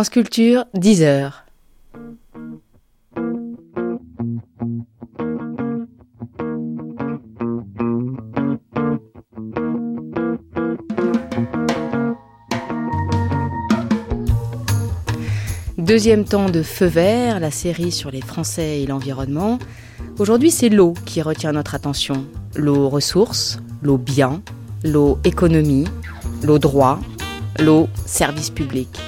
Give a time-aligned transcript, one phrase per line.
[0.00, 1.44] France Culture, 10 heures.
[15.76, 19.58] Deuxième temps de Feu vert, la série sur les Français et l'environnement.
[20.18, 22.24] Aujourd'hui, c'est l'eau qui retient notre attention.
[22.56, 24.40] L'eau ressource, l'eau bien,
[24.82, 25.84] l'eau économie,
[26.42, 26.98] l'eau droit,
[27.58, 28.98] l'eau service public.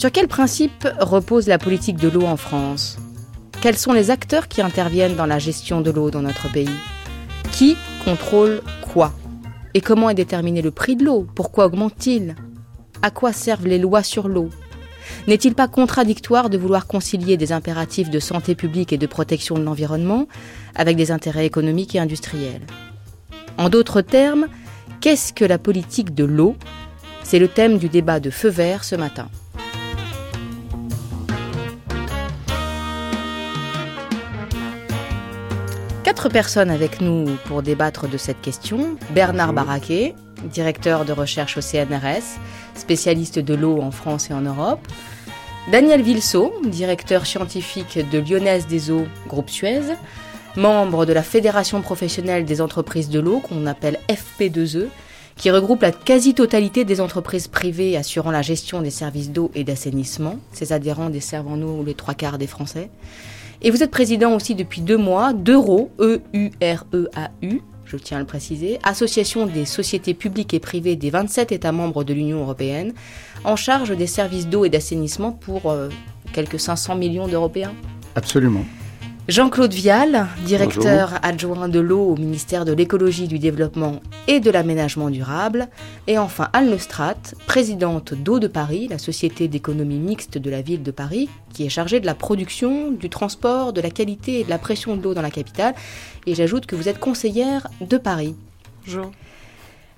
[0.00, 2.96] Sur quel principe repose la politique de l'eau en France?
[3.60, 6.70] Quels sont les acteurs qui interviennent dans la gestion de l'eau dans notre pays?
[7.52, 9.12] Qui contrôle quoi?
[9.74, 11.26] Et comment est déterminé le prix de l'eau?
[11.34, 12.34] Pourquoi augmente-t-il?
[13.02, 14.48] À quoi servent les lois sur l'eau?
[15.28, 19.64] N'est-il pas contradictoire de vouloir concilier des impératifs de santé publique et de protection de
[19.64, 20.28] l'environnement
[20.74, 22.64] avec des intérêts économiques et industriels?
[23.58, 24.48] En d'autres termes,
[25.02, 26.56] qu'est-ce que la politique de l'eau?
[27.22, 29.28] C'est le thème du débat de Feu vert ce matin.
[36.10, 38.96] Quatre personnes avec nous pour débattre de cette question.
[39.14, 42.40] Bernard Barraquet, directeur de recherche au CNRS,
[42.74, 44.80] spécialiste de l'eau en France et en Europe.
[45.70, 49.82] Daniel Vilsault, directeur scientifique de Lyonnaise des Eaux, groupe Suez,
[50.56, 54.88] membre de la Fédération professionnelle des entreprises de l'eau, qu'on appelle FP2E,
[55.36, 60.38] qui regroupe la quasi-totalité des entreprises privées assurant la gestion des services d'eau et d'assainissement.
[60.52, 62.90] Ses adhérents desservent en nous les trois quarts des Français.
[63.62, 68.78] Et vous êtes président aussi depuis deux mois d'Euro, E-U-R-E-A-U, je tiens à le préciser,
[68.84, 72.94] Association des sociétés publiques et privées des 27 États membres de l'Union européenne,
[73.44, 75.88] en charge des services d'eau et d'assainissement pour euh,
[76.32, 77.74] quelques 500 millions d'Européens.
[78.14, 78.64] Absolument.
[79.28, 85.08] Jean-Claude Vial, directeur adjoint de l'eau au ministère de l'écologie, du développement et de l'aménagement
[85.08, 85.68] durable.
[86.08, 87.14] Et enfin Anne Lestrat,
[87.46, 91.68] présidente d'Eau de Paris, la société d'économie mixte de la ville de Paris, qui est
[91.68, 95.14] chargée de la production, du transport, de la qualité et de la pression de l'eau
[95.14, 95.74] dans la capitale.
[96.26, 98.34] Et j'ajoute que vous êtes conseillère de Paris.
[98.84, 99.12] Bonjour.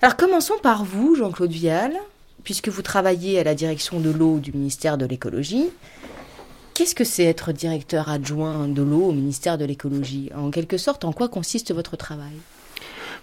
[0.03, 1.93] Alors commençons par vous, Jean-Claude Vial,
[2.45, 5.71] puisque vous travaillez à la direction de l'eau du ministère de l'écologie.
[6.75, 10.31] Qu'est-ce que c'est être directeur adjoint de l'eau au ministère de l'écologie?
[10.35, 12.33] En quelque sorte, en quoi consiste votre travail?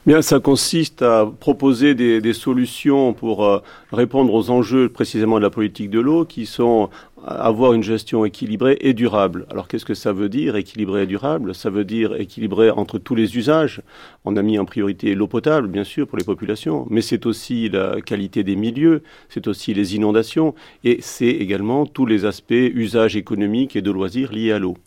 [0.05, 3.61] Bien, ça consiste à proposer des, solutions pour euh,
[3.91, 6.89] répondre aux enjeux précisément de la politique de l'eau, qui sont
[7.27, 9.45] avoir une gestion équilibrée et durable.
[9.51, 11.53] Alors qu'est-ce que ça veut dire équilibré et durable?
[11.53, 13.81] Ça veut dire équilibré entre tous les usages.
[14.23, 17.67] On a mis en priorité l'eau potable, bien sûr, pour les populations, mais c'est aussi
[17.67, 20.55] la qualité des milieux, c'est aussi les inondations,
[20.85, 24.77] et c'est également tous les aspects usages économiques et de loisirs liés à l'eau.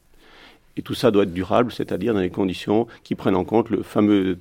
[0.78, 3.82] Et tout ça doit être durable, c'est-à-dire dans les conditions qui prennent en compte le
[3.82, 4.38] fameux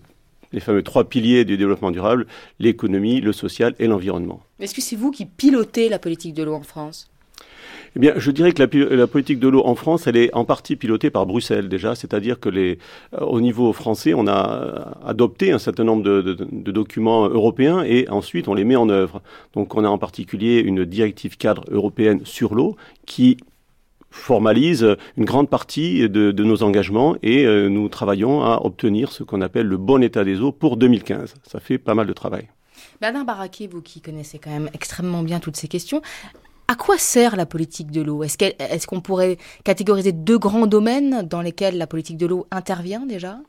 [0.53, 2.27] les fameux trois piliers du développement durable,
[2.59, 4.41] l'économie, le social et l'environnement.
[4.59, 7.11] Est-ce que c'est vous qui pilotez la politique de l'eau en France?
[7.95, 10.77] Eh bien, je dirais que la, politique de l'eau en France, elle est en partie
[10.77, 12.79] pilotée par Bruxelles déjà, c'est-à-dire que les,
[13.13, 18.07] euh, au niveau français, on a adopté un certain nombre de, de, documents européens et
[18.09, 19.21] ensuite on les met en œuvre.
[19.55, 23.35] Donc, on a en particulier une directive cadre européenne sur l'eau qui
[24.11, 29.41] formalise une grande partie de, nos engagements et euh, nous travaillons à obtenir ce qu'on
[29.41, 31.33] appelle le bon état des eaux pour 2015.
[31.43, 32.49] Ça fait pas mal de travail.
[32.99, 36.01] Bernard Barraquet, vous qui connaissez quand même extrêmement bien toutes ces questions,
[36.67, 38.23] à quoi sert la politique de l'eau?
[38.23, 43.39] Est-ce qu'on pourrait catégoriser deux grands domaines dans lesquels la politique de l'eau intervient déjà?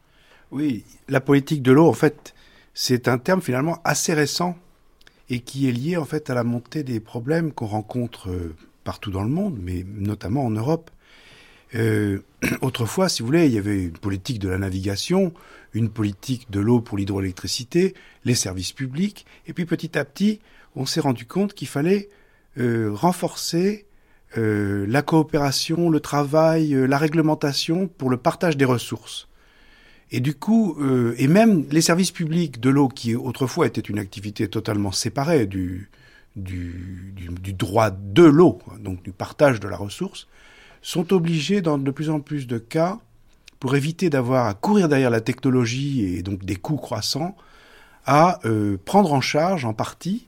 [0.50, 2.34] Oui, la politique de l'eau, en fait,
[2.74, 4.56] c'est un terme finalement assez récent
[5.30, 9.10] et qui est lié en fait à la montée des problèmes qu'on rencontre euh, partout
[9.10, 10.90] dans le monde, mais notamment en Europe.
[11.74, 12.20] Euh,
[12.60, 15.32] autrefois, si vous voulez, il y avait une politique de la navigation,
[15.74, 17.94] une politique de l'eau pour l'hydroélectricité,
[18.24, 20.40] les services publics, et puis petit à petit,
[20.76, 22.08] on s'est rendu compte qu'il fallait
[22.58, 23.86] euh, renforcer
[24.36, 29.28] euh, la coopération, le travail, la réglementation pour le partage des ressources.
[30.14, 30.76] Et du coup,
[31.16, 35.88] et même les services publics de l'eau, qui autrefois était une activité totalement séparée du,
[36.36, 37.14] du,
[37.52, 40.28] droit de l'eau, donc du partage de la ressource,
[40.80, 42.98] sont obligés dans de plus en plus de cas,
[43.60, 47.36] pour éviter d'avoir à courir derrière la technologie et donc des coûts croissants,
[48.06, 50.26] à euh, prendre en charge en partie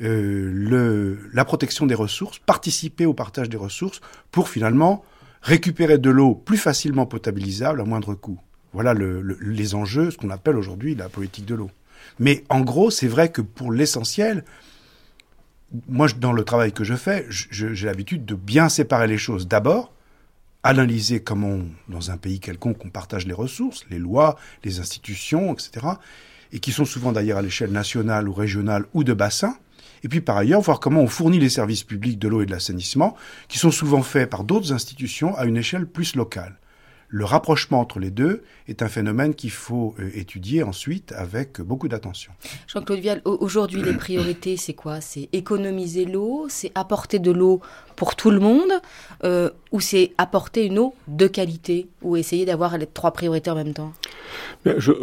[0.00, 5.04] euh, le, la protection des ressources, participer au partage des ressources pour finalement
[5.42, 8.40] récupérer de l'eau plus facilement potabilisable à moindre coût.
[8.72, 11.70] Voilà le, les enjeux, ce qu'on appelle aujourd'hui la politique de l'eau.
[12.18, 14.44] Mais en gros, c'est vrai que pour l'essentiel,
[15.88, 19.46] moi, dans le travail que je fais, j'ai l'habitude de bien séparer les choses.
[19.46, 19.92] D'abord,
[20.62, 25.86] analyser comment, dans un pays quelconque, on partage les ressources, les lois, les institutions, etc.,
[26.52, 29.56] et qui sont souvent d'ailleurs à l'échelle nationale ou régionale ou de bassin.
[30.02, 32.50] Et puis par ailleurs, voir comment on fournit les services publics de l'eau et de
[32.50, 33.16] l'assainissement,
[33.48, 36.56] qui sont souvent faits par d'autres institutions à une échelle plus locale
[37.10, 41.88] le rapprochement entre les deux est un phénomène qu'il faut euh, étudier ensuite avec beaucoup
[41.88, 42.32] d'attention.
[42.68, 45.00] Jean-Claude Vial, aujourd'hui les priorités, c'est quoi?
[45.00, 47.60] C'est économiser l'eau, c'est apporter de l'eau
[47.96, 48.72] pour tout le monde,
[49.24, 53.56] euh, ou c'est apporter une eau de qualité, ou essayer d'avoir les trois priorités en
[53.56, 53.92] même temps?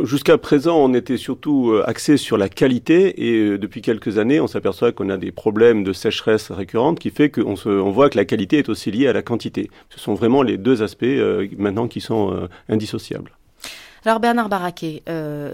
[0.04, 4.48] Jusqu'à présent, on était surtout euh, axé sur la qualité et depuis quelques années, on
[4.48, 8.25] s'aperçoit qu'on a des problèmes de sécheresse récurrente qui fait qu'on on voit que la
[8.25, 9.69] qualité est aussi liée à la quantité.
[9.89, 13.31] Ce sont vraiment les deux aspects euh, maintenant qui sont indissociables.
[14.05, 15.03] Alors Bernard Barraquet,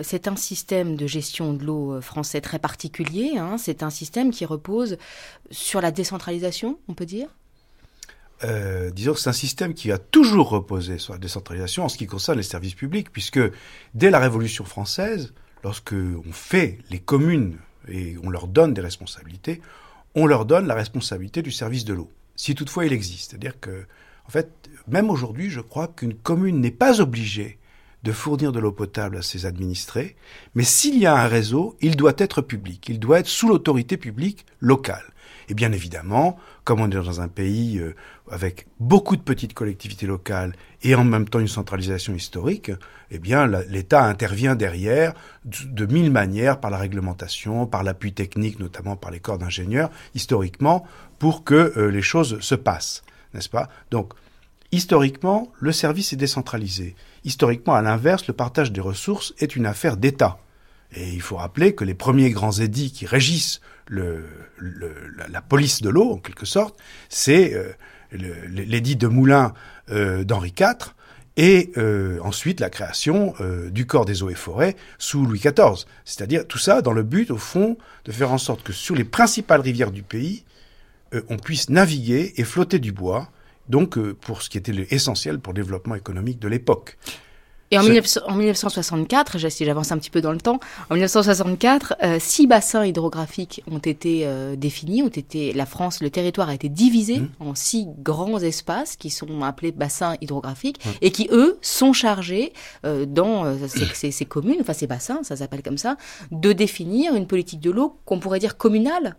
[0.02, 3.38] c'est un système de gestion de l'eau français très particulier.
[3.38, 3.58] Hein.
[3.58, 4.98] c'est un système qui repose
[5.50, 7.28] sur la décentralisation, on peut dire?
[8.44, 11.98] Euh, disons que c'est un système qui a toujours reposé sur la décentralisation en ce
[11.98, 13.40] qui concerne les services publics, puisque
[13.94, 17.58] dès la Révolution française, lorsque on fait les communes
[17.88, 19.62] et on leur donne des responsabilités,
[20.16, 23.32] on leur donne la responsabilité du service de l'eau, si toutefois il existe.
[23.32, 23.86] C'est-à-dire que,
[24.26, 27.60] en fait, même aujourd'hui, je crois qu'une commune n'est pas obligée
[28.04, 30.16] de fournir de l'eau potable à ses administrés,
[30.56, 33.98] mais s'il y a un réseau, il doit être public, il doit être sous l'autorité
[33.98, 35.14] publique locale.
[35.50, 37.96] Et bien évidemment, comme on est dans un pays euh,
[38.32, 42.72] avec beaucoup de petites collectivités locales et en même temps une centralisation historique,
[43.12, 45.14] eh bien l'État intervient derrière
[45.46, 50.86] de, mille manières par la réglementation, par l'appui technique, notamment par les corps d'ingénieurs, historiquement,
[51.20, 53.04] pour que euh, les choses se passent,
[53.34, 53.70] n'est-ce pas?
[53.92, 54.14] Donc
[54.72, 56.96] historiquement, le service est décentralisé.
[57.24, 60.40] Historiquement, à l'inverse, le partage des ressources est une affaire d'État.
[60.96, 66.12] Et il faut rappeler que les premiers grands édits qui régissent la, police de l'eau,
[66.14, 67.72] en quelque sorte, c'est euh,
[68.12, 69.54] l'édit de Moulins
[69.92, 70.94] euh, d'Henri IV,
[71.36, 73.34] et euh, ensuite la création
[73.72, 75.86] du corps des eaux et forêts sous Louis XIV.
[76.06, 79.04] C'est-à-dire tout ça dans le but, au fond, de faire en sorte que sur les
[79.04, 80.46] principales rivières du pays,
[81.30, 83.30] on puisse naviguer et flotter du bois,
[83.70, 86.98] donc pour ce qui était essentiel pour le développement économique de l'époque.
[87.74, 90.60] Et en, 1964, si j'avance un petit peu dans le temps,
[90.92, 96.12] en 1964, euh, six bassins hydrographiques ont été euh, définis, ont été, la France, le
[96.12, 97.30] territoire a été divisé mmh.
[97.40, 100.90] en six grands espaces qui sont appelés bassins hydrographiques mmh.
[101.02, 102.54] et qui, eux, sont chargés
[102.86, 105.98] euh, dans ces, ces, communes, enfin ces bassins, ça s'appelle comme ça,
[106.32, 109.16] de définir une politique de l'eau qu'on pourrait dire communale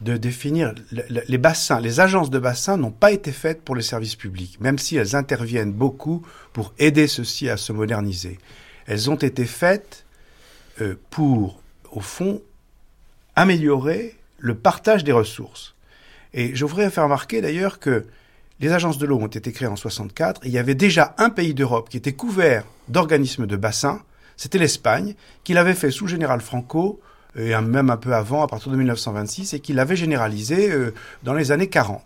[0.00, 4.14] de définir les bassins, les agences de bassins n'ont pas été faites pour les services
[4.14, 8.38] publics, même si elles interviennent beaucoup pour aider ceux-ci à se moderniser.
[8.86, 10.04] Elles ont été faites
[10.80, 11.60] euh, pour,
[11.90, 12.40] au fond,
[13.34, 15.74] améliorer le partage des ressources.
[16.32, 18.06] Et je voudrais faire remarquer d'ailleurs que
[18.60, 21.30] les agences de l'eau ont été créées en 64 et il y avait déjà un
[21.30, 24.02] pays d'Europe qui était couvert d'organismes de bassins,
[24.36, 27.00] c'était l'Espagne, qui l'avait fait sous général Franco
[27.36, 31.34] et même un peu avant, à partir de 1926, et qu'il avait généralisé euh, dans
[31.34, 32.02] les années 40.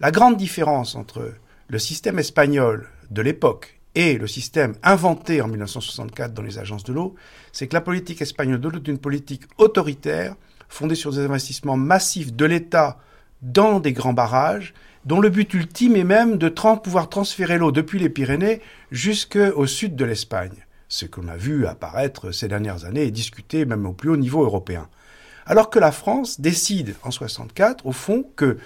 [0.00, 1.32] La grande différence entre
[1.68, 6.92] le système espagnol de l'époque et le système inventé en 1964 dans les agences de
[6.92, 7.14] l'eau,
[7.52, 10.34] c'est que la politique espagnole de l'eau est une politique autoritaire,
[10.68, 12.98] fondée sur des investissements massifs de l'État
[13.42, 14.74] dans des grands barrages,
[15.04, 18.60] dont le but ultime est même de pouvoir transférer l'eau depuis les Pyrénées
[18.90, 23.86] jusqu'au sud de l'Espagne ce qu'on a vu apparaître ces dernières années et discuter même
[23.86, 24.88] au plus haut niveau européen.
[25.46, 28.58] Alors que la France décide en 64, au fond, que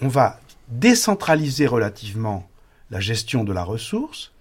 [0.00, 2.48] on va décentraliser relativement
[2.90, 4.32] la gestion de la ressource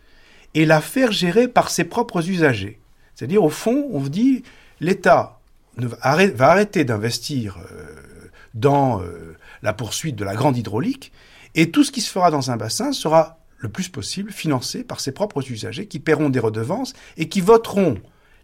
[0.54, 2.80] et la faire gérer par ses propres usagers.
[3.16, 4.44] C'est-à-dire, au fond, on dit
[4.80, 5.40] l'État
[5.78, 11.12] va arrêter d'investir euh, dans euh, la poursuite de la grande hydraulique
[11.56, 15.00] et tout ce qui se fera dans un bassin sera le plus possible financé par
[15.00, 17.98] ses propres usagers qui paieront des redevances et qui voteront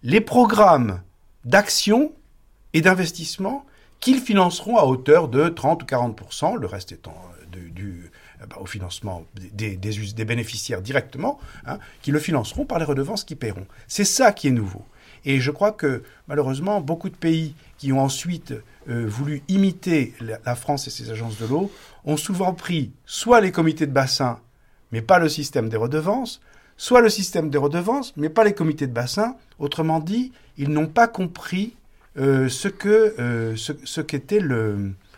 [0.03, 1.01] les programmes
[1.43, 2.13] d'action
[2.73, 3.65] et d'investissement
[3.99, 8.57] qu'ils financeront à hauteur de 30 ou 40% le reste étant euh, du, euh, bah,
[8.59, 9.75] au financement des,
[10.25, 13.65] bénéficiaires directement, hein, qui le financeront par les redevances qu'ils paieront.
[13.87, 14.85] C'est ça qui est nouveau.
[15.25, 18.53] Et je crois que malheureusement, beaucoup de pays qui ont ensuite
[18.87, 21.71] euh, voulu imiter la France et ses agences de l'eau
[22.05, 24.39] ont souvent pris soit les comités de bassin
[24.91, 26.41] mais pas le système des redevances,
[26.77, 29.35] soit le système des redevances, mais pas les comités de bassin.
[29.59, 31.73] Autrement dit, ils n'ont pas compris
[32.17, 32.47] euh,
[32.85, 34.41] euh, ce, qu'était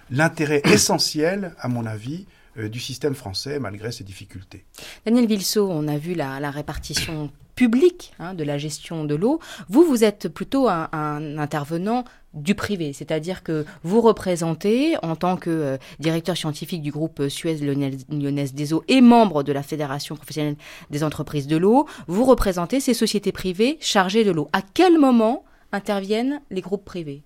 [0.09, 2.25] l'intérêt essentiel, à mon avis,
[2.57, 4.65] du système français, malgré ses difficultés.
[5.05, 9.41] Daniel Vilsault, on a vu la, la répartition publique hein, de la gestion de l'eau.
[9.67, 15.49] Vous, vous êtes plutôt un, intervenant du privé, c'est-à-dire que vous représentez, en tant que
[15.49, 20.55] euh, directeur scientifique du groupe Suez Lyonnaise des eaux et membre de la Fédération professionnelle
[20.89, 24.47] des entreprises de l'eau, vous représentez ces sociétés privées chargées de l'eau.
[24.53, 27.23] À quel moment interviennent les groupes privés?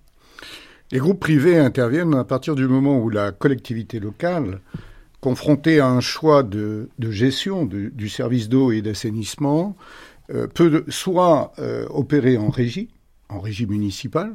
[0.90, 4.58] Les groupes privés interviennent à partir du moment où la collectivité locale,
[5.24, 9.74] confrontée à un choix de, gestion du service d'eau et d'assainissement,
[10.30, 12.90] euh, peut soit euh, opérer en régie,
[13.30, 14.34] en régie municipale,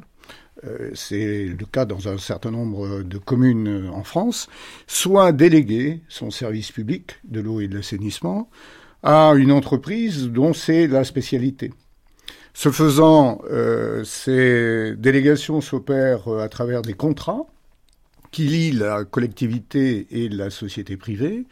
[0.65, 4.49] euh, c'est le cas dans un certain nombre de communes en France,
[4.87, 8.49] soit déléguer son service public de l'eau et de l'assainissement
[9.03, 11.71] à une entreprise dont c'est la spécialité.
[12.55, 13.41] Ce faisant,
[14.03, 17.45] ces délégations s'opèrent à travers des contrats
[18.31, 21.45] qui lient la collectivité et la société privée,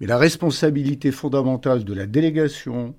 [0.00, 2.94] mais la responsabilité fondamentale de la délégation,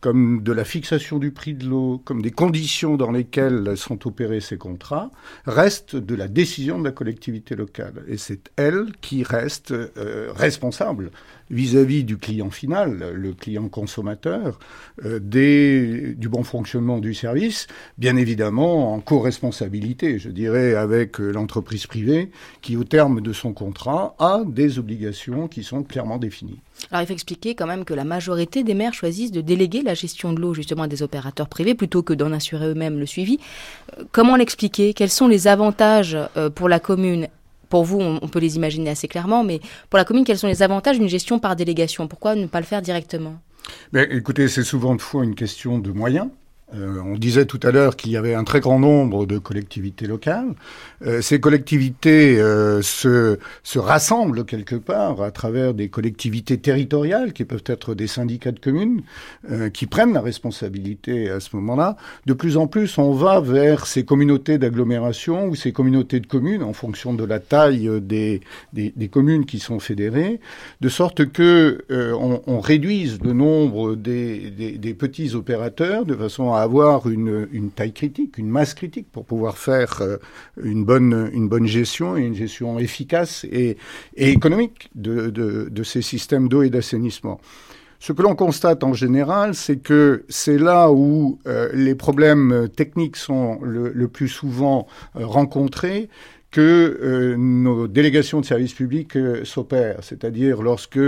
[0.00, 4.40] comme de la fixation du prix de l'eau, comme des conditions dans lesquelles sont opérés
[4.40, 5.10] ces contrats,
[5.44, 8.04] reste de la décision de la collectivité locale.
[8.06, 11.10] Et c'est elle qui reste euh, responsable
[11.50, 14.58] vis-à-vis du client final, le client consommateur,
[15.04, 21.86] euh, du bon fonctionnement du service, bien évidemment en co-responsabilité, je dirais, avec euh, l'entreprise
[21.86, 26.60] privée qui, au terme de son contrat, a des obligations qui sont clairement définies.
[26.90, 29.94] Alors il faut expliquer quand même que la majorité des maires choisissent de déléguer la
[29.94, 33.38] gestion de l'eau justement à des opérateurs privés plutôt que d'en assurer eux-mêmes le suivi.
[33.98, 34.94] Euh, comment l'expliquer?
[34.94, 36.16] Quels sont les avantages
[36.54, 37.28] pour la commune
[37.68, 39.60] pour vous, on, peut les imaginer assez clairement, mais
[39.90, 42.08] pour la commune, quels sont les avantages d'une gestion par délégation?
[42.08, 43.40] Pourquoi ne pas le faire directement?
[43.92, 46.28] Mais écoutez, c'est souvent une question de moyens.
[46.74, 50.06] Euh, on disait tout à l'heure qu'il y avait un très grand nombre de collectivités
[50.06, 50.54] locales.
[51.06, 57.44] Euh, ces collectivités euh, se, se rassemblent quelque part à travers des collectivités territoriales qui
[57.44, 59.02] peuvent être des syndicats de communes
[59.72, 61.96] qui prennent la responsabilité à ce moment-là.
[62.26, 66.62] De plus en plus, on va vers ces communautés d'agglomération ou ces communautés de communes
[66.62, 70.40] en fonction de la taille des communes qui sont fédérées,
[70.80, 76.57] de sorte que on, on, réduise le nombre des, des, petits opérateurs de façon à
[76.62, 80.16] avoir une, une, taille critique, une masse critique pour pouvoir faire euh,
[80.62, 83.76] une, bonne, une bonne gestion et une gestion efficace et,
[84.16, 87.40] économique de, de, de ces systèmes d'eau et d'assainissement.
[88.00, 93.16] Ce que l'on constate en général, c'est que c'est là où euh, les problèmes techniques
[93.16, 94.86] sont le, le plus souvent
[95.16, 96.08] euh, rencontrés,
[96.50, 101.00] que euh, nos délégations de services publics euh, s'opèrent, c'est-à-dire lorsque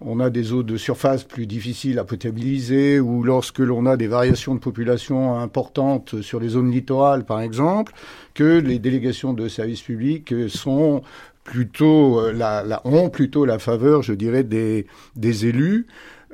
[0.00, 4.06] on a des eaux de surface plus difficiles à potabiliser ou lorsque l'on a des
[4.06, 7.92] variations de population importantes sur les zones littorales, par exemple,
[8.32, 11.02] que les délégations de services publics sont
[11.44, 15.86] plutôt euh, la, la, ont plutôt la faveur, je dirais, des, des élus.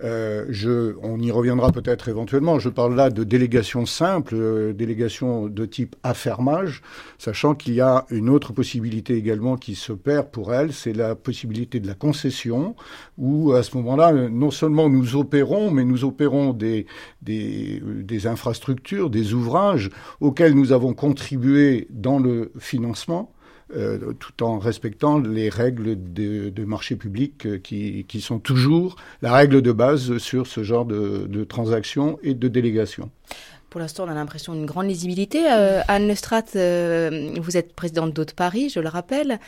[0.02, 2.58] Euh, je, on y reviendra peut-être éventuellement.
[2.58, 6.82] Je parle là de délégation simple, euh, délégation de type affermage,
[7.18, 11.78] sachant qu'il y a une autre possibilité également qui s'opère pour elle, c'est la possibilité
[11.78, 12.74] de la concession,
[13.18, 16.86] où à ce moment-là, non seulement nous opérons, mais nous opérons des,
[17.22, 23.32] des, des infrastructures, des ouvrages auxquels nous avons contribué dans le financement
[23.74, 28.96] euh, tout en respectant les règles de, de marché public euh, qui, qui, sont toujours
[29.22, 33.10] la règle de base sur ce genre de, transactions et de délégations.
[33.70, 35.50] Pour l'instant, on a l'impression d'une grande lisibilité.
[35.50, 39.40] Euh, Anne Lestrat, vous êtes présidente de Paris, je le rappelle.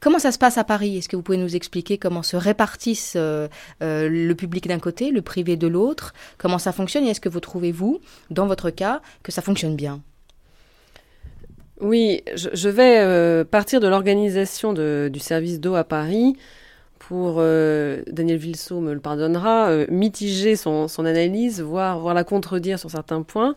[0.00, 0.98] Comment ça se passe à Paris?
[0.98, 5.56] Est-ce que vous pouvez nous expliquer comment se répartissent le public d'un côté, le privé
[5.56, 6.12] de l'autre?
[6.36, 7.04] Comment ça fonctionne?
[7.04, 8.00] Et est-ce que vous trouvez, vous,
[8.30, 10.02] dans votre cas, que ça fonctionne bien?
[11.82, 16.36] Oui, je, vais euh, partir de l'organisation du service d'eau à Paris
[17.00, 22.78] pour, euh, Daniel Vilsault me le pardonnera, euh, mitiger son, analyse, voire, voire la contredire
[22.78, 23.56] sur certains points.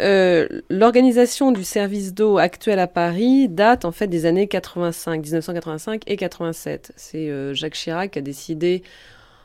[0.00, 6.16] L'organisation du service d'eau actuel à Paris date en fait des années 85, 1985 et
[6.16, 6.92] 87.
[6.96, 8.82] C'est Jacques Chirac qui a décidé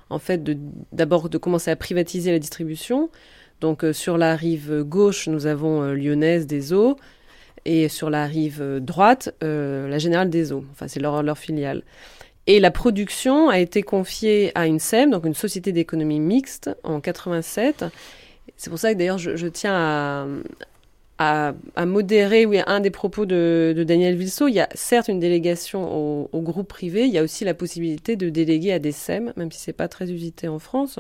[0.10, 0.42] en fait
[0.94, 3.10] d'abord de, commencer à privatiser la distribution.
[3.60, 6.98] Donc sur la rive gauche, nous avons Lyonnaise des eaux,
[7.66, 10.66] et sur la rive euh, droite, euh, la Générale des Eaux.
[10.72, 11.84] Enfin, c'est leur, filiale.
[12.48, 17.00] Et la production a été confiée à une SEM, donc une société d'économie mixte, en
[17.00, 17.86] 87.
[18.58, 20.42] C'est pour ça que d'ailleurs je, tiens
[21.20, 21.54] à,
[21.86, 24.48] modérer un des propos de, Daniel Vilsault.
[24.48, 28.16] Il y a certes une délégation au, groupe privé, il y a aussi la possibilité
[28.16, 30.98] de déléguer à des SEM, même si c'est pas très usité en France,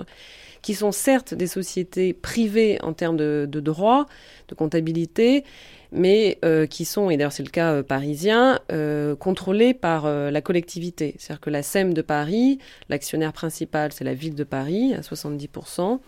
[0.61, 4.05] qui sont certes des sociétés privées en termes de, de droit,
[4.47, 5.43] de comptabilité,
[5.91, 10.41] mais euh, qui sont, et d'ailleurs c'est le cas euh, parisien, euh, contrôlés par la
[10.41, 11.15] collectivité.
[11.17, 15.99] C'est-à-dire que la SEM de Paris, l'actionnaire principal, c'est la ville de Paris à 70%.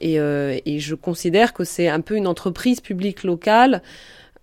[0.00, 3.82] Et, et je considère que c'est un peu une entreprise publique locale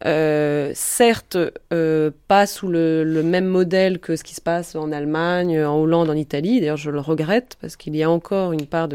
[0.05, 1.37] euh, certes,
[1.73, 6.09] euh, pas sous le, même modèle que ce qui se passe en Allemagne, en Hollande,
[6.09, 6.59] en Italie.
[6.61, 8.87] D'ailleurs, je le regrette parce qu'il y a encore une part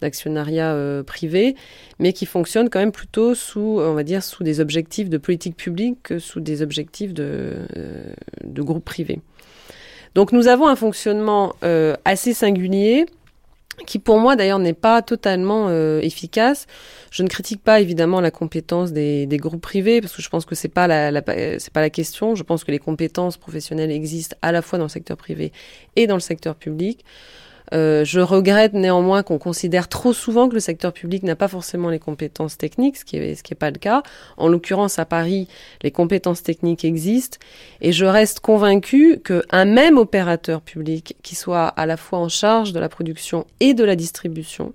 [0.00, 1.56] d'actionnariat euh, privé,
[1.98, 5.56] mais qui fonctionne quand même plutôt sous, on va dire, sous des objectifs de politique
[5.56, 7.56] publique que sous des objectifs de,
[8.42, 9.20] de groupe privé.
[10.14, 11.54] Donc, nous avons un fonctionnement
[12.04, 13.06] assez singulier
[13.86, 16.66] qui pour moi d'ailleurs n'est pas totalement euh, efficace.
[17.10, 20.54] Je ne critique pas évidemment la compétence des, groupes privés parce que je pense que
[20.54, 21.22] c'est pas la, la
[21.58, 22.34] c'est pas la question.
[22.34, 25.52] Je pense que les compétences professionnelles existent à la fois dans le secteur privé
[25.96, 27.04] et dans le secteur public.
[27.72, 31.88] Euh, je regrette néanmoins qu'on considère trop souvent que le secteur public n'a pas forcément
[31.88, 34.02] les compétences techniques, ce qui est, ce qui est pas le cas.
[34.36, 35.48] En l'occurrence, à Paris,
[35.82, 37.38] les compétences techniques existent
[37.80, 42.72] et je reste convaincu qu'un même opérateur public qui soit à la fois en charge
[42.72, 44.72] de la production et de la distribution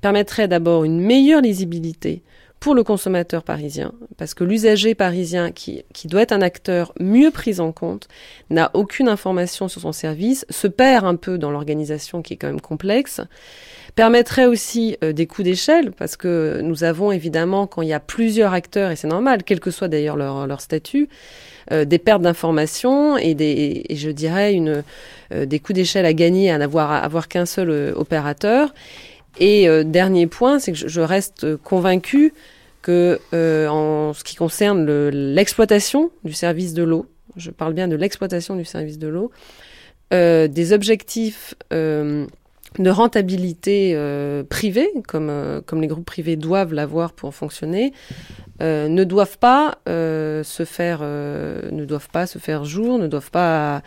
[0.00, 2.22] permettrait d'abord une meilleure lisibilité
[2.60, 7.60] pour le consommateur parisien, parce que l'usager parisien, qui, doit être un acteur mieux pris
[7.60, 8.08] en compte,
[8.50, 12.48] n'a aucune information sur son service, se perd un peu dans l'organisation qui est quand
[12.48, 13.20] même complexe,
[13.94, 18.00] permettrait aussi euh, des coûts d'échelle, parce que nous avons évidemment, quand il y a
[18.00, 21.08] plusieurs acteurs, et c'est normal, quel que soit d'ailleurs leur, leur statut,
[21.70, 24.82] euh, des pertes d'informations et, des, et je dirais une,
[25.32, 28.72] euh, des coûts d'échelle à gagner à n'avoir avoir qu'un seul opérateur.
[29.38, 32.32] Et euh, dernier point, c'est que je, reste convaincu
[32.82, 37.06] que euh, en ce qui concerne l'exploitation du service de l'eau,
[37.36, 39.30] je parle bien de l'exploitation du service de l'eau,
[40.12, 41.54] euh, des objectifs
[42.78, 47.92] de rentabilité euh, privée, comme, euh, comme les groupes privés doivent l'avoir pour fonctionner,
[48.62, 53.82] euh, ne doivent pas se faire ne doivent pas se faire jour, ne doivent pas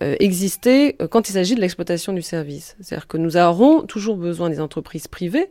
[0.00, 2.76] exister quand il s'agit de l'exploitation du service.
[2.80, 5.50] C'est-à-dire que nous aurons toujours besoin des entreprises privées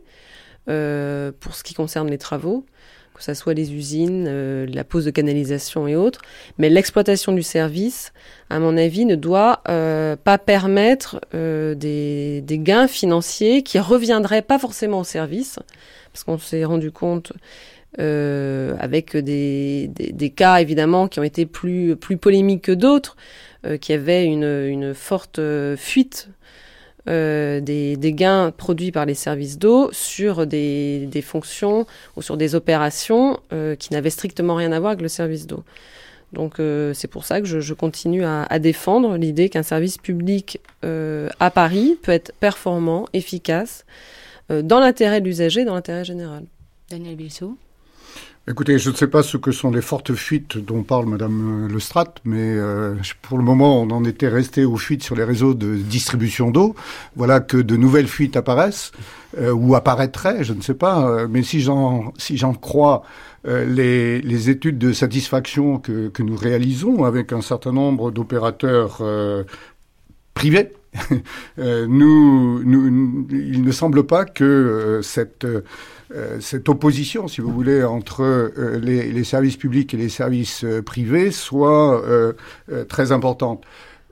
[0.66, 2.64] pour ce qui concerne les travaux,
[3.16, 6.20] que ce soit les usines, euh, la pose de canalisation et autres.
[6.58, 8.12] Mais l'exploitation du service,
[8.50, 14.58] à mon avis, ne doit euh, pas permettre euh, des, gains financiers qui reviendraient pas
[14.58, 15.58] forcément au service,
[16.12, 17.32] parce qu'on s'est rendu compte
[17.98, 23.16] avec des, cas évidemment qui ont été plus, polémiques que d'autres,
[23.80, 25.40] qui avaient une, une forte
[25.76, 26.28] fuite
[27.08, 33.38] euh, des, gains produits par les services d'eau sur des, fonctions ou sur des opérations
[33.52, 35.62] euh, qui n'avaient strictement rien à voir avec le service d'eau.
[36.32, 41.50] Donc euh, c'est pour ça que je, continue à, défendre l'idée qu'un service public à
[41.50, 43.84] Paris peut être performant, efficace,
[44.50, 46.44] dans l'intérêt de l'usager, dans l'intérêt général.
[46.90, 47.56] Daniel Bilsou
[48.48, 52.12] Écoutez, je ne sais pas ce que sont les fortes fuites dont parle Madame Lestrade,
[52.24, 55.74] mais euh, pour le moment, on en était resté aux fuites sur les réseaux de
[55.74, 56.76] distribution d'eau.
[57.16, 58.92] Voilà que de nouvelles fuites apparaissent
[59.36, 61.08] euh, ou apparaîtraient, je ne sais pas.
[61.08, 63.02] Euh, mais si j'en si j'en crois
[63.48, 68.98] euh, les, les, études de satisfaction que, que, nous réalisons avec un certain nombre d'opérateurs
[69.00, 69.42] euh,
[70.34, 70.70] privés,
[71.58, 75.44] nous, nous, il ne semble pas que cette
[76.14, 80.62] euh, cette opposition, si vous voulez, entre euh, les, les, services publics et les services
[80.64, 82.02] euh, privés soit
[82.88, 83.64] très importante.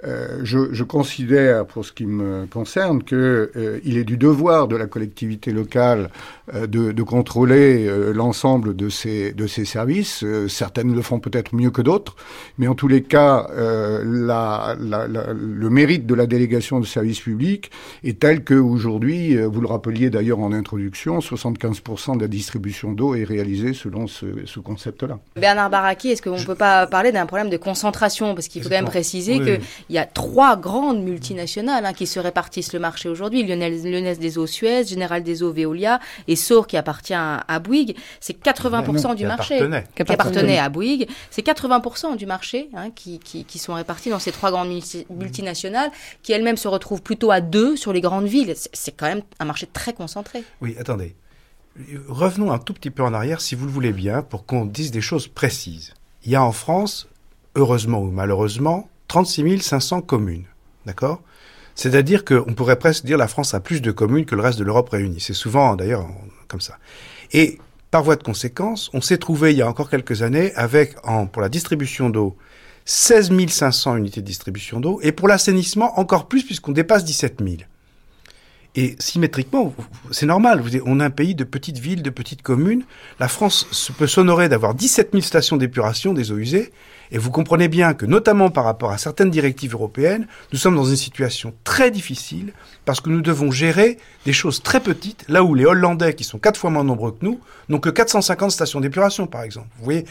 [0.06, 4.76] Euh, je, je, considère, pour ce qui me concerne, qu'il euh, est du devoir de
[4.76, 6.10] la collectivité locale
[6.54, 10.24] euh, de, de, contrôler euh, l'ensemble de ces, de ces services.
[10.48, 12.16] Certaines le font peut-être mieux que d'autres,
[12.58, 17.20] mais en tous les cas, la, la, la, le mérite de la délégation de services
[17.20, 17.70] publics
[18.02, 23.24] est tel qu'aujourd'hui, vous le rappeliez d'ailleurs en introduction, 75% de la distribution d'eau est
[23.24, 25.18] réalisée selon ce, ce concept-là.
[25.36, 28.34] Bernard Baraki, est-ce qu'on ne peut pas parler d'un problème de concentration?
[28.34, 29.46] Parce qu'il faut quand même préciser oui.
[29.46, 29.58] que
[29.94, 33.44] il y a trois grandes multinationales hein, qui se répartissent le marché aujourd'hui.
[33.44, 37.96] Lyonnaise des Eaux Suez, Général des Eaux Veolia et Saur qui appartient à Bouygues.
[38.18, 39.54] C'est 80% non, du marché.
[39.54, 39.84] Appartenait.
[39.94, 41.08] Qui appartenait à Bouygues.
[41.30, 44.76] C'est 80% du marché hein, qui, qui, qui, sont répartis dans ces trois grandes
[45.10, 45.92] multinationales
[46.24, 48.54] qui elles-mêmes se retrouvent plutôt à deux sur les grandes villes.
[48.72, 50.42] C'est quand même un marché très concentré.
[50.60, 51.14] Oui, attendez.
[52.08, 54.90] Revenons un tout petit peu en arrière, si vous le voulez bien, pour qu'on dise
[54.90, 55.94] des choses précises.
[56.24, 57.06] Il y a en France,
[57.54, 60.44] heureusement ou malheureusement, 36 500 communes.
[60.86, 61.22] D'accord?
[61.74, 64.64] C'est-à-dire qu'on pourrait presque dire la France a plus de communes que le reste de
[64.64, 65.20] l'Europe réunie.
[65.20, 66.06] C'est souvent d'ailleurs
[66.48, 66.78] comme ça.
[67.32, 67.58] Et
[67.90, 70.94] par voie de conséquence, on s'est trouvé il y a encore quelques années avec,
[71.32, 72.36] pour la distribution d'eau,
[72.84, 77.56] 16 500 unités de distribution d'eau et pour l'assainissement encore plus puisqu'on dépasse 17 000.
[78.76, 79.72] Et symétriquement,
[80.10, 80.60] c'est normal.
[80.84, 82.82] On a un pays de petites villes, de petites communes.
[83.20, 86.72] La France peut s'honorer d'avoir 17 000 stations d'épuration des eaux usées.
[87.12, 90.86] Et vous comprenez bien que, notamment par rapport à certaines directives européennes, nous sommes dans
[90.86, 92.52] une situation très difficile
[92.84, 96.40] parce que nous devons gérer des choses très petites, là où les Hollandais, qui sont
[96.40, 99.68] quatre fois moins nombreux que nous, n'ont que 450 stations d'épuration, par exemple.
[99.78, 100.04] Vous voyez,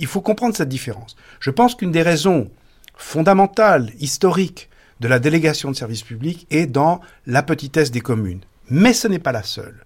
[0.00, 1.14] il faut comprendre cette différence.
[1.38, 2.50] Je pense qu'une des raisons
[2.96, 4.68] fondamentales, historiques,
[5.04, 8.40] de la délégation de services publics est dans la petitesse des communes.
[8.70, 9.84] Mais ce n'est pas la seule.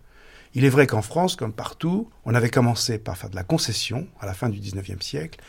[0.55, 4.07] Il est vrai qu'en France, comme partout, on avait commencé par faire de la concession
[4.21, 5.41] à la fin du XIXe siècle.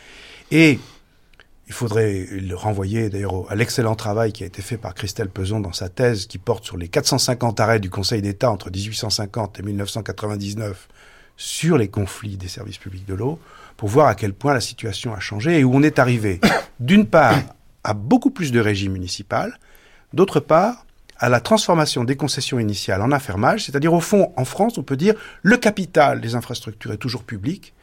[0.49, 0.79] Et
[1.67, 5.59] il faudrait le renvoyer d'ailleurs à l'excellent travail qui a été fait par Christelle Peson
[5.59, 9.61] dans sa thèse qui porte sur les 450 arrêts du Conseil d'État entre 1850 et
[9.61, 10.87] 1999
[11.37, 13.37] sur les conflits des services publics de l'eau
[13.77, 16.41] pour voir à quel point la situation a changé et où on est arrivé
[16.79, 17.37] d'une part
[17.89, 19.57] à beaucoup plus de régies municipales,
[20.13, 20.85] d'autre part,
[21.17, 24.95] à la transformation des concessions initiales en affermage, c'est-à-dire au fond, en France, on peut
[24.95, 27.73] dire le capital des infrastructures est toujours public,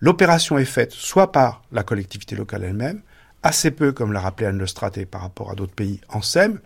[0.00, 3.00] l'opération est faite soit par la collectivité locale elle-même,
[3.44, 6.58] assez peu, comme l'a rappelé Anne Lestraté par rapport à d'autres pays, en SEM,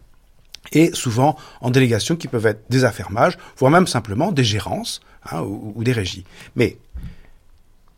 [0.73, 5.43] et souvent en délégations qui peuvent être des affermages, voire même simplement des gérances hein,
[5.43, 6.25] ou, ou des régies.
[6.57, 6.79] Mais,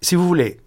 [0.01, 0.59] si vous voulez,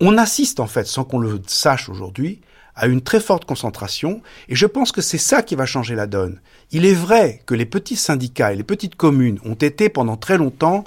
[0.00, 2.40] on assiste en fait, sans qu'on le sache aujourd'hui,
[2.80, 6.06] à une très forte concentration, et je pense que c'est ça qui va changer la
[6.06, 6.40] donne.
[6.72, 10.38] Il est vrai que les petits syndicats et les petites communes ont été pendant très
[10.38, 10.84] longtemps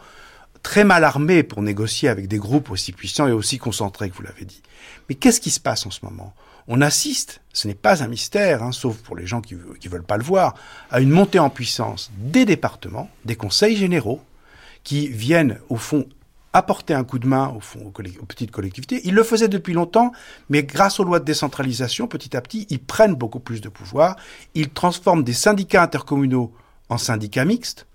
[0.64, 4.24] très mal armés pour négocier avec des groupes aussi puissants et aussi concentrés que vous
[4.24, 4.64] l'avez dit.
[5.08, 6.34] Mais qu'est-ce qui se passe en ce moment?
[6.68, 10.04] On assiste, ce n'est pas un mystère, hein, sauf pour les gens qui ne veulent
[10.04, 10.56] pas le voir,
[10.90, 14.22] à une montée en puissance des départements, des conseils généraux,
[14.84, 16.08] qui viennent au fond
[16.54, 19.02] apporter un coup de main au fond, aux, petites collectivités.
[19.04, 20.12] Ils le faisaient depuis longtemps,
[20.50, 24.16] mais grâce aux lois de décentralisation, petit à petit, ils prennent beaucoup plus de pouvoir.
[24.54, 26.54] Ils transforment des syndicats intercommunaux
[26.90, 27.88] en syndicats mixtes.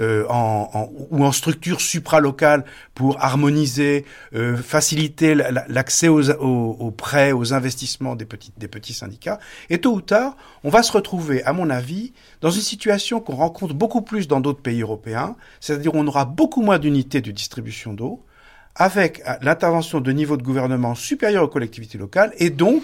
[0.00, 2.64] Euh, en, en, ou en structure supralocale
[2.96, 4.04] pour harmoniser,
[4.34, 9.38] euh, faciliter l'accès aux, aux, aux, prêts, aux investissements des petits, des petits syndicats.
[9.70, 13.36] Et tôt ou tard, on va se retrouver, à mon avis, dans une situation qu'on
[13.36, 17.92] rencontre beaucoup plus dans d'autres pays européens, c'est-à-dire on aura beaucoup moins d'unités de distribution
[17.92, 18.24] d'eau,
[18.74, 22.82] avec euh, l'intervention de niveaux de gouvernement supérieurs aux collectivités locales, et donc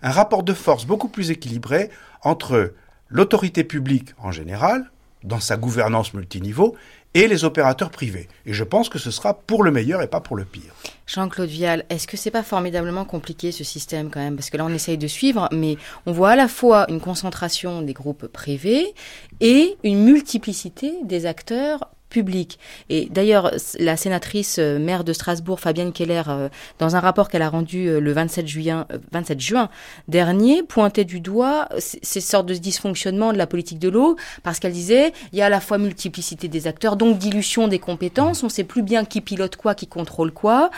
[0.00, 1.90] un rapport de force beaucoup plus équilibré
[2.22, 2.72] entre
[3.08, 4.92] l'autorité publique en général,
[5.24, 6.76] dans sa gouvernance multiniveau
[7.14, 8.28] et les opérateurs privés.
[8.46, 10.72] Et je pense que ce sera pour le meilleur et pas pour le pire.
[11.06, 14.36] Jean-Claude Vial, est-ce que c'est pas formidablement compliqué ce système quand même?
[14.36, 17.82] Parce que là, on essaye de suivre, mais on voit à la fois une concentration
[17.82, 18.94] des groupes privés
[19.40, 22.58] et une multiplicité des acteurs public.
[22.90, 26.48] Et d'ailleurs, la sénatrice euh, maire de Strasbourg, Fabienne Keller, euh,
[26.78, 29.70] dans un rapport qu'elle a rendu euh, le 27 juin, 27 juin
[30.08, 34.72] dernier, pointait du doigt ces sortes de dysfonctionnements de la politique de l'eau, parce qu'elle
[34.72, 38.50] disait, il y a à la fois multiplicité des acteurs, donc dilution des compétences, on
[38.50, 40.70] sait plus bien qui pilote quoi, qui contrôle quoi,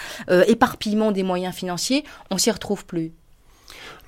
[0.46, 3.12] éparpillement des moyens financiers, on s'y retrouve plus.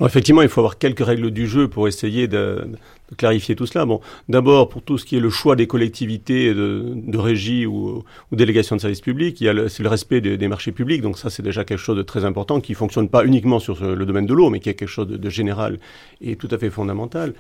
[0.00, 2.68] Effectivement, il faut avoir quelques règles du jeu pour essayer de,
[3.16, 3.84] clarifier tout cela.
[3.86, 8.76] Bon, d'abord pour tout ce qui est le choix des collectivités de, régie ou, délégation
[8.76, 11.02] de services publics, il y a le, c'est le respect des, marchés publics.
[11.02, 14.06] Donc ça, c'est déjà quelque chose de très important qui fonctionne pas uniquement sur le
[14.06, 15.78] domaine de l'eau, mais qui est quelque chose de général
[16.20, 17.34] et tout à fait fondamental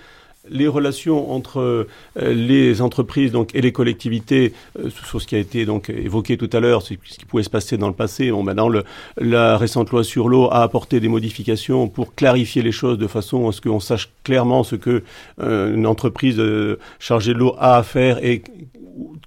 [0.50, 5.38] les relations entre euh, les entreprises donc, et les collectivités, euh, sur ce qui a
[5.38, 8.30] été donc évoqué tout à l'heure, ce qui pouvait se passer dans le passé.
[8.30, 8.84] Bon, maintenant, le,
[9.18, 13.48] la récente loi sur l'eau a apporté des modifications pour clarifier les choses de façon
[13.48, 15.02] à ce qu'on sache clairement ce que
[15.40, 18.42] euh, une entreprise euh, chargée de l'eau a à faire et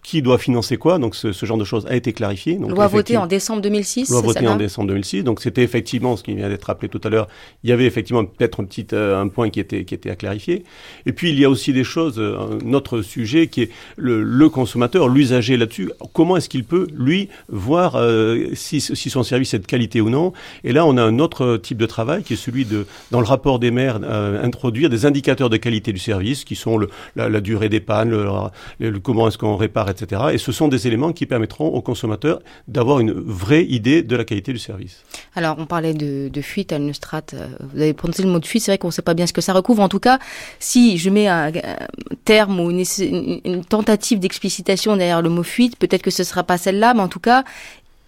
[0.02, 0.98] qui doit financer quoi.
[0.98, 2.56] Donc ce, ce, genre de choses a été clarifié.
[2.56, 4.10] Donc, loi votée en décembre 2006.
[4.10, 5.24] Loi votée en décembre 2006.
[5.24, 7.28] Donc c'était effectivement ce qui vient d'être rappelé tout à l'heure.
[7.64, 10.16] Il y avait effectivement peut-être un petit euh, un point qui était qui était à
[10.16, 10.64] clarifier.
[11.06, 14.24] Et puis il y a aussi des choses, euh, un autre sujet qui est le,
[14.24, 15.92] le consommateur, l'usager là-dessus.
[16.14, 20.10] Comment est-ce qu'il peut lui voir euh, si, si son service est de qualité ou
[20.10, 20.34] non?
[20.64, 23.28] Et là on a un autre type de travail qui est celui de dans le
[23.28, 24.00] rapport des maires
[24.42, 28.10] introduire des indicateurs de qualité du service qui sont le, la, la durée des pannes,
[28.10, 28.26] le,
[28.80, 30.22] le comment est-ce qu'on répare, etc.
[30.34, 34.26] Et ce sont des éléments qui permettront aux consommateurs d'avoir une vraie idée de la
[34.26, 35.04] qualité du service.
[35.36, 37.22] Alors, on parlait de, fuite à Neustrat.
[37.74, 39.34] Vous avez prononcé le mot de fuite, c'est vrai qu'on ne sait pas bien ce
[39.34, 39.82] que ça recouvre.
[39.84, 40.20] En tout cas,
[40.60, 41.52] si je mets un,
[42.26, 46.26] terme ou une, une, une tentative d'explicitation derrière le mot fuite, peut-être que ce ne
[46.26, 47.44] sera pas celle-là, mais en tout cas,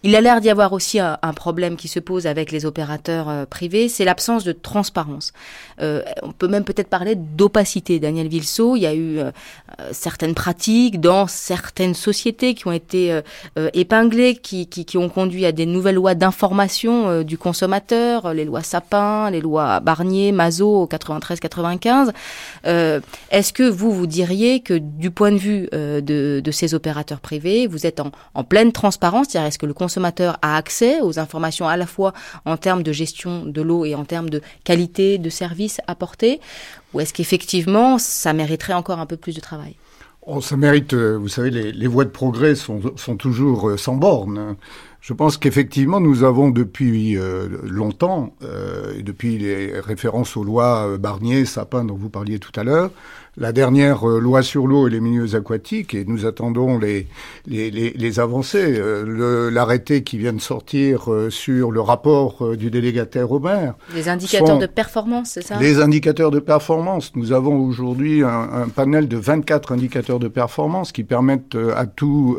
[0.03, 3.45] Il a l'air d'y avoir aussi un, problème qui se pose avec les opérateurs euh,
[3.45, 5.31] privés, c'est l'absence de transparence.
[5.79, 7.99] Euh, on peut même peut-être parler d'opacité.
[7.99, 9.31] Daniel Vilso, il y a eu euh,
[9.91, 13.21] certaines pratiques dans certaines sociétés qui ont été
[13.73, 19.41] épinglées, qui, ont conduit à des nouvelles lois d'information du consommateur, les lois Sapin, les
[19.41, 22.11] lois Barnier, Mazot, 93-95.
[22.63, 27.85] Est-ce que vous, vous diriez que du point de vue de, ces opérateurs privés, vous
[27.85, 28.01] êtes
[28.33, 29.27] en, pleine transparence,
[29.91, 32.13] consommateur a accès aux informations à la fois
[32.45, 36.39] en termes de gestion de l'eau et en termes de qualité de service apporté
[36.93, 39.75] Ou est-ce qu'effectivement, ça mériterait encore un peu plus de travail?
[40.25, 42.80] Oh, Ça mérite, euh, vous savez, les, voies de progrès sont,
[43.17, 44.56] toujours euh, sans bornes.
[45.01, 48.34] Je pense qu'effectivement, nous avons depuis euh, longtemps,
[48.97, 52.91] depuis les références aux lois Barnier, Sapin dont vous parliez tout à l'heure,
[53.38, 57.08] la dernière euh, loi sur l'eau et les milieux aquatiques et nous attendons les,
[57.48, 58.76] les, les, les avancées.
[58.78, 63.76] Euh, l'arrêté qui vient de sortir euh, sur le rapport du délégataire Robert.
[63.94, 65.58] Les indicateurs de performance, c'est ça?
[65.60, 67.12] Les indicateurs de performance.
[67.15, 72.38] Nous avons aujourd'hui un, un, panel de 24 indicateurs de performance qui permettent à tout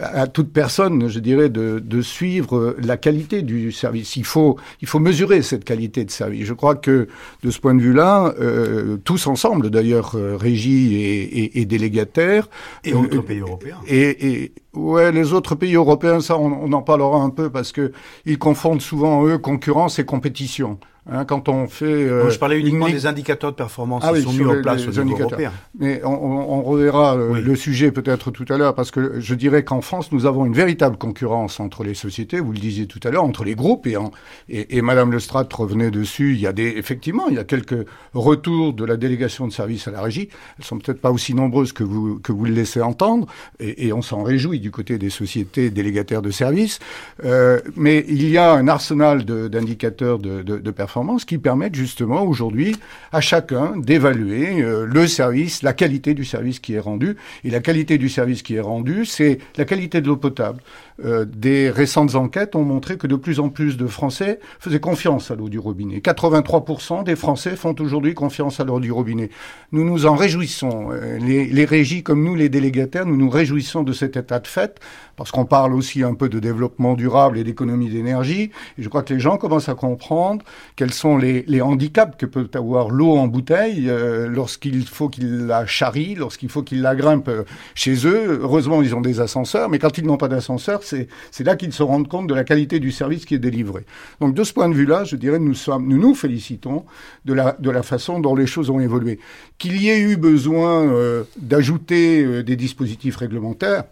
[0.00, 4.16] à toute personne, je dirais, de, de, suivre la qualité du service.
[4.16, 6.46] Il faut, il faut mesurer cette qualité de service.
[6.46, 7.08] Je crois que
[7.42, 12.48] de ce point de vue-là, euh, tous ensemble, d'ailleurs, euh, régie et, et, et délégataires,
[12.84, 13.78] et autres pays européens.
[13.86, 17.72] Et, et, ouais, les autres pays européens, ça, on, on en parlera un peu parce
[17.72, 17.92] que
[18.24, 20.78] ils confondent souvent eux concurrence et compétition.
[21.06, 21.84] Hein, quand on fait.
[21.84, 25.04] Euh, je parlais uniquement des indicateurs de performance ah qui sont mis en place au
[25.04, 25.52] niveau européen.
[25.78, 29.64] Mais on, on, reverra euh, le sujet peut-être tout à l'heure, parce que je dirais
[29.64, 33.10] qu'en France, nous avons une véritable concurrence entre les sociétés, vous le disiez tout à
[33.10, 34.12] l'heure, entre les groupes, et, en,
[34.48, 36.32] et, et Madame Lestrade revenait dessus.
[36.32, 39.86] Il y a des, effectivement, il y a quelques retours de la délégation de services
[39.86, 40.30] à la régie.
[40.58, 43.26] Elles sont peut-être pas aussi nombreuses que vous, que vous le laissez entendre,
[43.60, 46.78] et, et on s'en réjouit du côté des sociétés délégataires de services.
[47.26, 50.93] Euh, mais il y a un arsenal d'indicateurs de, de, de performance
[51.26, 52.76] qui permettent justement aujourd'hui
[53.10, 57.16] à chacun d'évaluer euh, le service, la qualité du service qui est rendu.
[57.42, 60.60] Et la qualité du service qui est rendu, c'est la qualité de l'eau potable.
[61.04, 65.32] Euh, des récentes enquêtes ont montré que de plus en plus de Français faisaient confiance
[65.32, 65.98] à l'eau du robinet.
[65.98, 69.30] 83% des Français font aujourd'hui confiance à l'eau du robinet.
[69.72, 70.90] Nous nous en réjouissons.
[70.92, 74.46] Euh, les, les régies comme nous, les délégataires, nous nous réjouissons de cet état de
[74.46, 74.78] fait
[75.16, 78.50] parce qu'on parle aussi un peu de développement durable et d'économie d'énergie.
[78.78, 80.44] Et je crois que les gens commencent à comprendre
[80.84, 85.64] quels sont les, handicaps que peut avoir l'eau en bouteille euh, lorsqu'il faut qu'ils la
[85.64, 87.44] charrient, lorsqu'il faut qu'ils la grimpent euh,
[87.74, 88.40] chez eux.
[88.42, 91.08] Heureusement, ils ont des ascenseurs, mais quand ils n'ont pas d'ascenseur, c'est
[91.40, 93.86] là qu'ils se rendent compte de la qualité du service qui est délivré.
[94.20, 96.84] Donc de ce point de vue-là, je dirais, nous, nous nous félicitons
[97.24, 99.20] de la, de la façon dont les choses ont évolué.
[99.56, 103.84] Qu'il y ait eu besoin euh, d'ajouter des dispositifs réglementaires,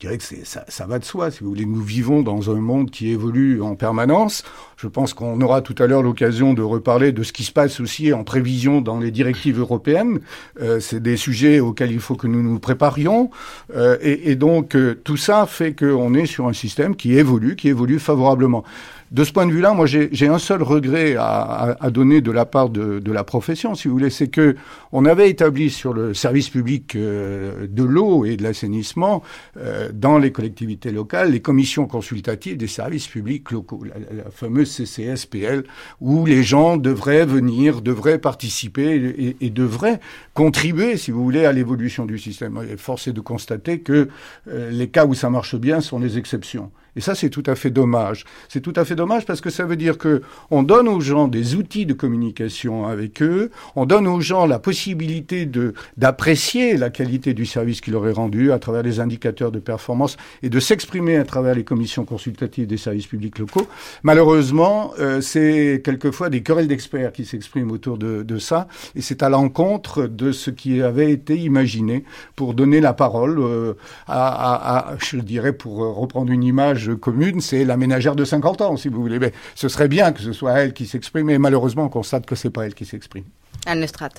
[0.00, 1.30] je dirais que ça, va de soi.
[1.30, 4.44] Si vous voulez, nous vivons dans un monde qui évolue en permanence.
[4.78, 7.80] Je pense qu'on aura tout à l'heure l'occasion de reparler de ce qui se passe
[7.80, 10.20] aussi en prévision dans les directives européennes.
[10.62, 13.30] Euh, c'est des sujets auxquels il faut que nous nous préparions.
[13.76, 17.54] Euh, et, et, donc, euh, tout ça fait qu'on est sur un système qui évolue,
[17.54, 18.64] qui évolue favorablement.
[19.10, 22.70] De ce point de vue-là, moi, j'ai un seul regret à, donner de la part
[22.70, 24.54] de, la profession, si vous voulez, c'est que
[24.92, 29.22] on avait établi sur le service public euh, de l'eau et de l'assainissement
[29.56, 35.64] euh, dans les collectivités locales les commissions consultatives des services publics locaux, la, fameuse CCSPL,
[36.00, 39.98] où les gens devraient venir, devraient participer et, et devraient
[40.34, 42.60] contribuer, si vous voulez, à l'évolution du système.
[42.70, 44.08] Et force est de constater que
[44.48, 46.70] euh, les cas où ça marche bien sont les exceptions.
[46.96, 48.24] Et ça, c'est tout à fait dommage.
[48.48, 51.28] C'est tout à fait dommage parce que ça veut dire que on donne aux gens
[51.28, 56.90] des outils de communication avec eux, on donne aux gens la possibilité de d'apprécier la
[56.90, 60.60] qualité du service qui leur est rendu à travers les indicateurs de performance et de
[60.60, 63.66] s'exprimer à travers les commissions consultatives des services publics locaux.
[64.02, 69.22] Malheureusement, euh, c'est quelquefois des querelles d'experts qui s'expriment autour de, de ça, et c'est
[69.22, 72.04] à l'encontre de ce qui avait été imaginé
[72.36, 73.74] pour donner la parole euh,
[74.06, 78.60] à, à, à, je dirais, pour reprendre une image commune, c'est la ménagère de 50
[78.62, 79.18] ans, si vous voulez.
[79.18, 82.34] Mais ce serait bien que ce soit elle qui s'exprime, mais malheureusement, on constate que
[82.34, 83.24] c'est pas elle qui s'exprime.
[83.66, 84.14] Anne Lestrade.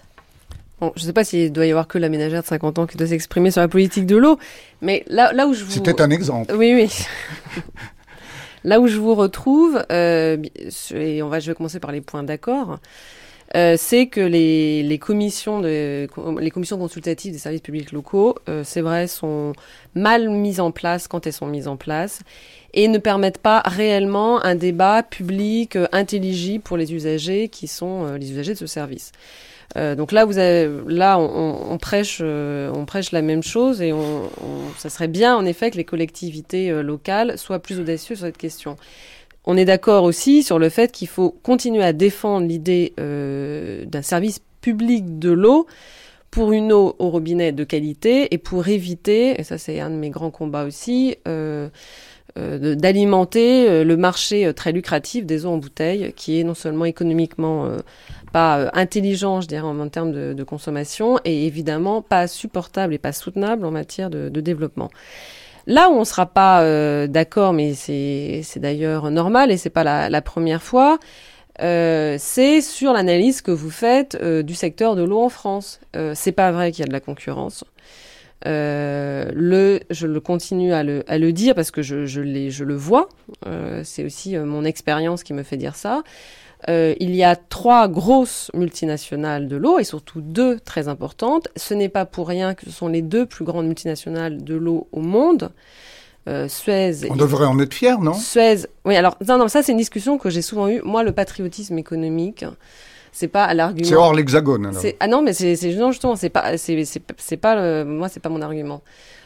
[0.79, 2.87] Bon, je ne sais pas s'il doit y avoir que la ménagère de 50 ans
[2.87, 4.39] qui doit s'exprimer sur la politique de l'eau,
[4.81, 5.71] mais là, là où je vous...
[5.71, 6.55] C'était un exemple.
[6.55, 7.61] Oui, oui.
[8.63, 10.37] là où je vous retrouve, euh,
[10.95, 12.79] et on va, je vais commencer par les points d'accord,
[13.55, 16.07] euh, c'est que les, les, commissions de,
[16.39, 19.53] les commissions consultatives des services publics locaux, euh, c'est vrai, sont
[19.95, 22.21] mal mises en place quand elles sont mises en place
[22.73, 28.13] et ne permettent pas réellement un débat public euh, intelligible pour les usagers qui sont
[28.15, 29.11] les usagers de ce service.
[29.77, 33.93] Euh, donc là, vous avez, là, on, prêche, euh, on prêche la même chose et
[33.93, 34.29] on,
[34.77, 38.37] ça serait bien, en effet, que les collectivités euh, locales soient plus audacieuses sur cette
[38.37, 38.75] question.
[39.45, 44.39] On est d'accord aussi sur le fait qu'il faut continuer à défendre l'idée d'un service
[44.61, 45.67] public de l'eau
[46.29, 49.95] pour une eau au robinet de qualité et pour éviter, et ça c'est un de
[49.95, 51.17] mes grands combats aussi,
[52.35, 57.67] d'alimenter le marché très lucratif des eaux en bouteille, qui est non seulement économiquement
[58.31, 63.13] pas euh, intelligent, je dirais, en, termes de, consommation, et évidemment pas supportable et pas
[63.13, 64.89] soutenable en matière de, développement.
[65.67, 69.83] Là où on ne sera pas euh, d'accord, mais c'est d'ailleurs normal et c'est pas
[70.09, 70.99] la, première fois,
[71.61, 75.79] euh, c'est sur l'analyse que vous faites du secteur de l'eau en France.
[76.13, 77.63] c'est pas vrai qu'il y a de la concurrence.
[78.45, 83.09] le, je le continue à le, à dire parce que je le vois.
[83.83, 86.03] c'est aussi mon expérience qui me fait dire ça.
[86.69, 91.47] Euh, il y a trois grosses multinationales de l'eau et surtout deux très importantes.
[91.55, 94.87] Ce n'est pas pour rien que ce sont les deux plus grandes multinationales de l'eau
[94.91, 95.51] au monde.
[96.29, 97.09] Euh, Suez.
[97.09, 98.13] On devrait en être fier, non?
[98.13, 98.67] Suez.
[98.85, 100.81] Oui, alors non, non, ça c'est une discussion que j'ai souvent eue.
[100.83, 102.45] Moi, le patriotisme économique,
[103.11, 103.89] c'est pas l'argument.
[103.89, 104.71] C'est hors l'hexagone.
[104.99, 108.81] Ah non, mais c'est justement, c'est pas, c'est pas, le, moi, c'est pas mon argument.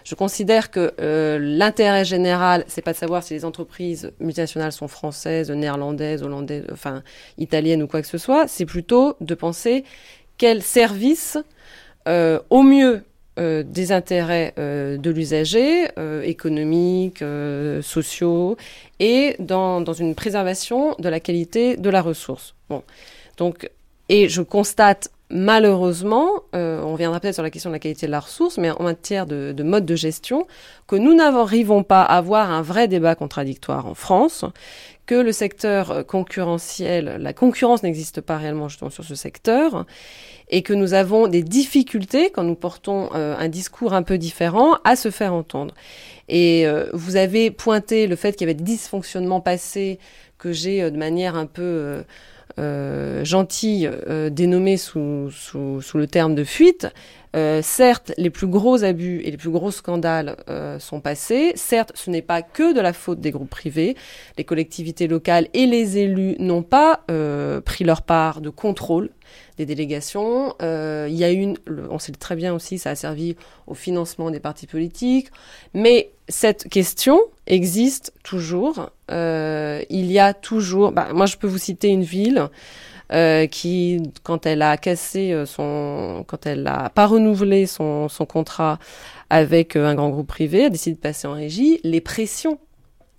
[0.05, 4.87] Je considère que euh, l'intérêt général, c'est pas de savoir si les entreprises multinationales sont
[4.87, 7.01] françaises, néerlandaises, hollandaises, enfin
[7.39, 8.47] italiennes ou quoi que ce soit.
[8.47, 9.83] C'est plutôt de penser
[10.37, 11.39] quel service,
[12.07, 13.01] euh, au mieux
[13.39, 15.87] euh, des intérêts de l'usager,
[16.23, 17.23] économiques,
[17.81, 18.57] sociaux,
[18.99, 22.53] et dans, dans, une préservation de la qualité de la ressource.
[22.69, 22.83] Bon.
[23.37, 23.69] Donc,
[24.07, 28.11] et je constate malheureusement, euh, on viendra peut-être sur la question de la qualité de
[28.11, 30.47] la ressource, mais en matière de, mode de gestion,
[30.87, 34.45] que nous n'arrivons pas à avoir un vrai débat contradictoire en France,
[35.05, 39.85] que le secteur concurrentiel, la concurrence n'existe pas réellement justement sur ce secteur,
[40.49, 44.77] et que nous avons des difficultés quand nous portons euh, un discours un peu différent
[44.83, 45.73] à se faire entendre.
[46.29, 49.99] Et euh, vous avez pointé le fait qu'il y avait des dysfonctionnements passés
[50.37, 52.03] que j'ai de manière un peu
[52.57, 56.87] euh, gentille euh, dénommée sous, sous, sous, le terme de fuite.
[57.35, 61.51] Euh, certes, les plus gros abus et les plus gros scandales euh, sont passés.
[61.55, 63.95] Certes, ce n'est pas que de la faute des groupes privés.
[64.37, 69.09] Les collectivités locales et les élus n'ont pas euh, pris leur part de contrôle
[69.57, 70.53] des délégations.
[70.61, 71.57] il y a une,
[71.89, 73.35] on sait très bien aussi, ça a servi
[73.67, 75.29] au financement des partis politiques.
[75.73, 78.91] Mais cette question existe toujours.
[79.09, 80.91] il y a toujours.
[80.91, 82.49] Bah, moi, je peux vous citer une ville.
[83.11, 88.25] Euh, qui, quand elle a cassé euh, son, quand elle n'a pas renouvelé son, son
[88.25, 88.79] contrat
[89.29, 92.57] avec euh, un grand groupe privé, a décidé de passer en régie, les pressions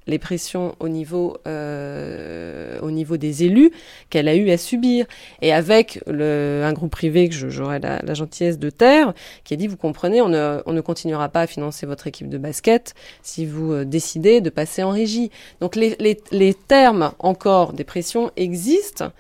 [0.08, 3.72] les pressions au niveau, euh, au niveau des élus
[4.08, 5.04] qu'elle a eu à subir.
[5.42, 9.56] Et avec le, un groupe privé que j'aurais la, la, gentillesse de taire, qui a
[9.56, 12.94] dit, vous comprenez, on ne, on ne continuera pas à financer votre équipe de basket
[13.22, 15.32] si vous décidez de passer en régie.
[15.60, 19.10] Donc les, les, les termes encore des pressions existent.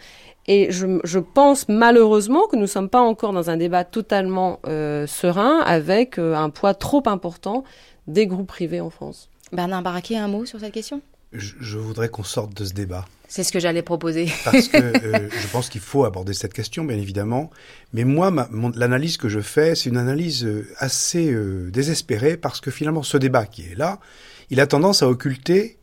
[0.48, 4.60] Et je, je, pense malheureusement que nous ne sommes pas encore dans un débat totalement
[4.66, 7.64] euh, serein avec euh, un poids trop important
[8.06, 9.28] des groupes privés en France.
[9.52, 11.00] Bernard Barraquet, un mot sur cette question?
[11.32, 13.04] Je, je, voudrais qu'on sorte de ce débat.
[13.28, 14.28] C'est ce que j'allais proposer.
[14.44, 17.50] Parce que euh, je pense qu'il faut aborder cette question, bien évidemment.
[17.92, 18.32] Mais moi,
[18.74, 23.16] l'analyse que je fais, c'est une analyse euh, assez euh, désespérée parce que finalement, ce
[23.16, 23.98] débat qui est là,
[24.50, 25.78] il a tendance à occulter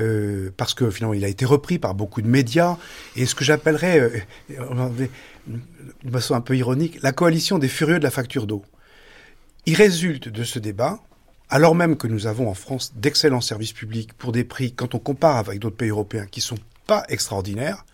[0.00, 2.76] euh, parce que finalement il a été repris par beaucoup de médias,
[3.16, 5.06] et ce que j'appellerais, euh,
[6.04, 8.64] de façon un peu ironique, la coalition des furieux de la facture d'eau.
[9.66, 11.00] Il résulte de ce débat,
[11.50, 14.98] alors même que nous avons en France d'excellents services publics pour des prix, quand on
[14.98, 17.84] compare avec d'autres pays européens, qui sont pas extraordinaires,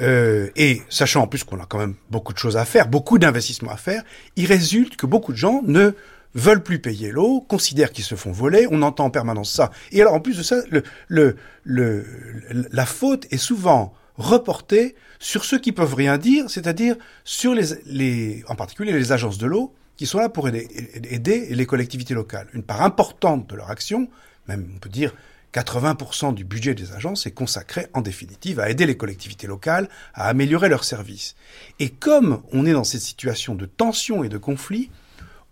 [0.00, 3.18] euh, et sachant en plus qu'on a quand même beaucoup de choses à faire, beaucoup
[3.18, 4.02] d'investissements à faire,
[4.36, 5.92] il résulte que beaucoup de gens ne
[6.36, 9.70] veulent plus payer l'eau, considèrent qu'ils se font voler, on entend en permanence ça.
[9.90, 12.04] Et alors en plus de ça, le, le, le,
[12.70, 18.44] la faute est souvent reportée sur ceux qui peuvent rien dire, c'est-à-dire sur les, les,
[18.48, 22.48] en particulier les agences de l'eau, qui sont là pour aider, les collectivités locales.
[22.52, 24.08] Une part importante de leur action,
[24.46, 25.14] même on peut dire
[25.54, 30.28] 80% du budget des agences est consacré en définitive à aider les collectivités locales à
[30.28, 31.34] améliorer leurs services.
[31.78, 34.90] Et comme on est dans cette situation de tension et de conflit,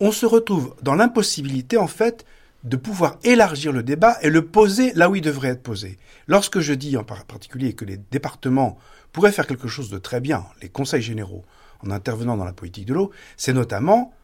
[0.01, 2.25] on se retrouve dans l'impossibilité, en fait,
[2.65, 5.99] de pouvoir élargir le débat et le poser là où il devrait être posé.
[6.27, 8.79] Lorsque je dis en particulier que les départements
[9.13, 11.45] pourraient faire quelque chose de très bien, les conseils généraux,
[11.85, 14.15] en intervenant dans la politique de l'eau, c'est notamment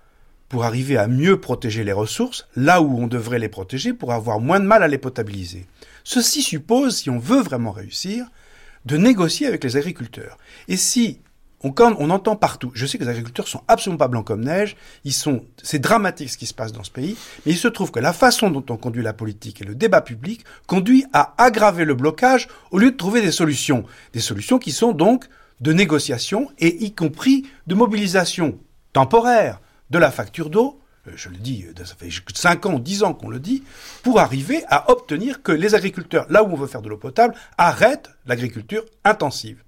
[0.48, 4.40] pour arriver à mieux protéger les ressources là où on devrait les protéger pour avoir
[4.40, 5.66] moins de mal à les potabiliser.
[6.02, 8.26] Ceci suppose, si on veut vraiment réussir,
[8.86, 10.38] de négocier avec les agriculteurs.
[10.66, 11.20] Et si
[11.62, 12.70] on, entend partout.
[12.74, 14.76] Je sais que les agriculteurs sont absolument pas blancs comme neige.
[15.04, 17.16] Ils sont, c'est dramatique ce qui se passe dans ce pays.
[17.44, 20.00] Mais il se trouve que la façon dont on conduit la politique et le débat
[20.00, 23.84] public conduit à aggraver le blocage au lieu de trouver des solutions.
[24.12, 25.26] Des solutions qui sont donc
[25.60, 28.58] de négociation et y compris de mobilisation
[28.92, 30.80] temporaire de la facture d'eau.
[31.06, 33.62] Euh, je le dis, euh, ça fait 5 ans, 10 ans qu'on le dit,
[34.02, 37.34] pour arriver à obtenir que les agriculteurs, là où on veut faire de l'eau potable,
[37.58, 39.62] arrêtent l'agriculture intensive.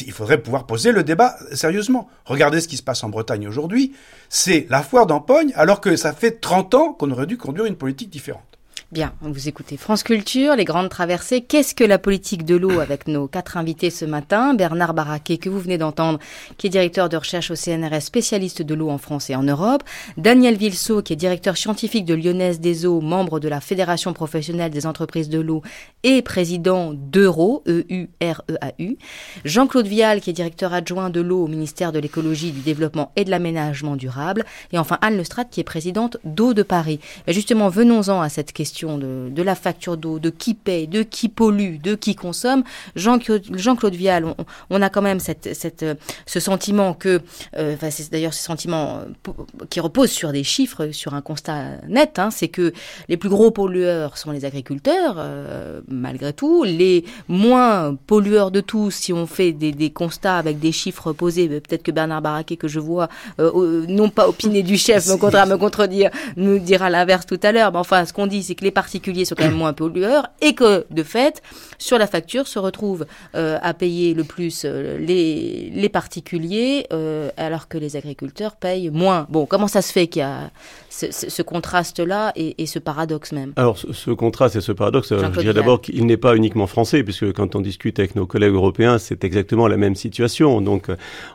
[0.00, 2.08] Il faudrait pouvoir poser le débat sérieusement.
[2.24, 3.94] Regardez ce qui se passe en Bretagne aujourd'hui.
[4.28, 7.76] C'est la foire d'empoigne, alors que ça fait 30 ans qu'on aurait dû conduire une
[7.76, 8.51] politique différente.
[8.92, 11.40] Bien, vous écoutez France Culture, les grandes traversées.
[11.40, 14.52] Qu'est-ce que la politique de l'eau avec nos quatre invités ce matin?
[14.52, 16.18] Bernard Barraquet, que vous venez d'entendre,
[16.58, 19.82] qui est directeur de recherche au CNRS, spécialiste de l'eau en France et en Europe.
[20.18, 24.70] Daniel Vilsault, qui est directeur scientifique de Lyonnaise des eaux, membre de la Fédération professionnelle
[24.70, 25.62] des entreprises de l'eau
[26.02, 28.98] et président d'Euro, E-U-R-E-A-U.
[29.46, 33.24] Jean-Claude Vial, qui est directeur adjoint de l'eau au ministère de l'écologie, du développement et
[33.24, 34.44] de l'aménagement durable.
[34.70, 37.00] Et enfin Anne Lestrade, qui est présidente d'Eau de Paris.
[37.26, 41.28] Mais justement, venons-en à cette question de, la facture d'eau, de qui paye, de qui
[41.28, 42.62] pollue, de qui consomme,
[42.96, 44.34] Jean-Claude Jean Vial,
[44.70, 45.84] on, a quand même cette, cette,
[46.26, 47.20] ce sentiment que,
[47.56, 49.32] euh, c'est d'ailleurs ce sentiment euh,
[49.70, 52.72] qui repose sur des chiffres, sur un constat net, hein, c'est que
[53.08, 58.90] les plus gros pollueurs sont les agriculteurs, euh, malgré tout, les moins pollueurs de tous,
[58.90, 62.68] si on fait des, des constats avec des chiffres posés, peut-être que Bernard Barraquet, que
[62.68, 63.08] je vois,
[63.38, 67.52] non pas opiner du chef, mais au contraire me contredire, nous dira l'inverse tout à
[67.52, 70.28] l'heure, mais enfin, ce qu'on dit, c'est que les particuliers sont quand même moins pollueurs
[70.40, 71.42] et que, de fait,
[71.82, 77.30] sur la facture se retrouvent euh, à payer le plus euh, les, les particuliers euh,
[77.36, 79.26] alors que les agriculteurs payent moins.
[79.30, 80.50] Bon, comment ça se fait qu'il y a
[80.90, 83.52] ce, contraste-là et, ce paradoxe même?
[83.56, 87.32] Alors, ce, contraste et ce paradoxe, je dirais d'abord qu'il n'est pas uniquement français, puisque
[87.32, 90.60] quand on discute avec nos collègues européens, c'est exactement la même situation.
[90.60, 90.88] Donc,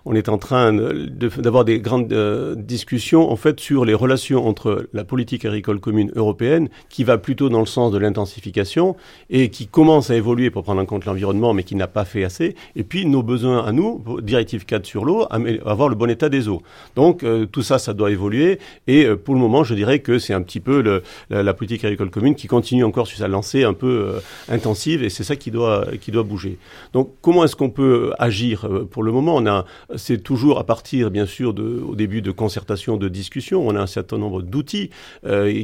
[0.06, 2.14] on est en train d'avoir des grandes
[2.56, 7.50] discussions, en fait, sur les relations entre la politique agricole commune européenne, qui va plutôt
[7.50, 8.96] dans le sens de l'intensification
[9.30, 12.24] et qui commence à évoluer pour prendre en compte l'environnement, mais qui n'a pas fait
[12.24, 12.56] assez.
[12.76, 15.26] Et puis nos besoins à nous, directive 4 sur l'eau,
[15.66, 16.62] avoir le bon état des eaux.
[16.96, 18.60] Donc euh, tout ça, ça doit évoluer.
[18.88, 22.12] Et euh, pour le moment, je dirais que c'est un petit peu la, politique agricole
[22.12, 24.20] commune qui continue encore sur sa lancée un peu euh,
[24.50, 26.58] intensive, et c'est ça qui doit qui doit bouger.
[26.94, 29.36] Donc comment est-ce qu'on peut agir pour le moment?
[29.36, 29.66] On a,
[29.96, 33.68] c'est toujours à partir, bien sûr, au début de concertation, de discussion.
[33.68, 34.92] On a un certain nombre d'outils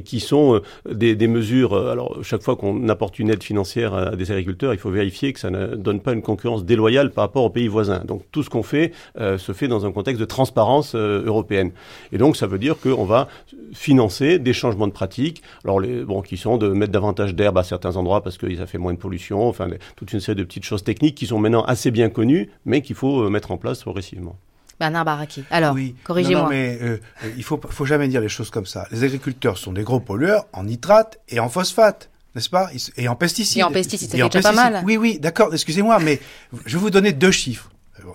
[0.06, 4.53] qui sont des, mesures alors chaque fois qu'on apporte une aide financière à des agriculteurs,
[4.62, 7.68] il faut vérifier que ça ne donne pas une concurrence déloyale par rapport aux pays
[7.68, 8.04] voisins.
[8.06, 11.72] Donc tout ce qu'on fait euh, se fait dans un contexte de transparence euh, européenne.
[12.12, 13.28] Et donc ça veut dire qu'on va
[13.74, 17.64] financer des changements de pratiques, alors les, bon, qui sont de mettre davantage d'herbe à
[17.64, 20.66] certains endroits parce que ça fait moins de pollution, enfin toute une série de petites
[20.66, 24.38] choses techniques qui sont maintenant assez bien connues, mais qu'il faut mettre en place progressivement.
[24.80, 25.44] Bernard Baraki.
[25.52, 26.44] Alors, corrigez-moi.
[26.44, 28.88] Non, mais euh, euh, il faut, faut jamais dire les choses comme ça.
[28.92, 33.16] Les agriculteurs sont des gros pollueurs en nitrate et en phosphate n'est-ce pas Et en
[33.16, 33.60] pesticides.
[33.60, 34.84] Et en pesticides, fait déjà pas mal.
[34.86, 36.20] Oui, oui, d'accord, excusez-moi, mais
[36.66, 37.70] je vais vous donner deux chiffres.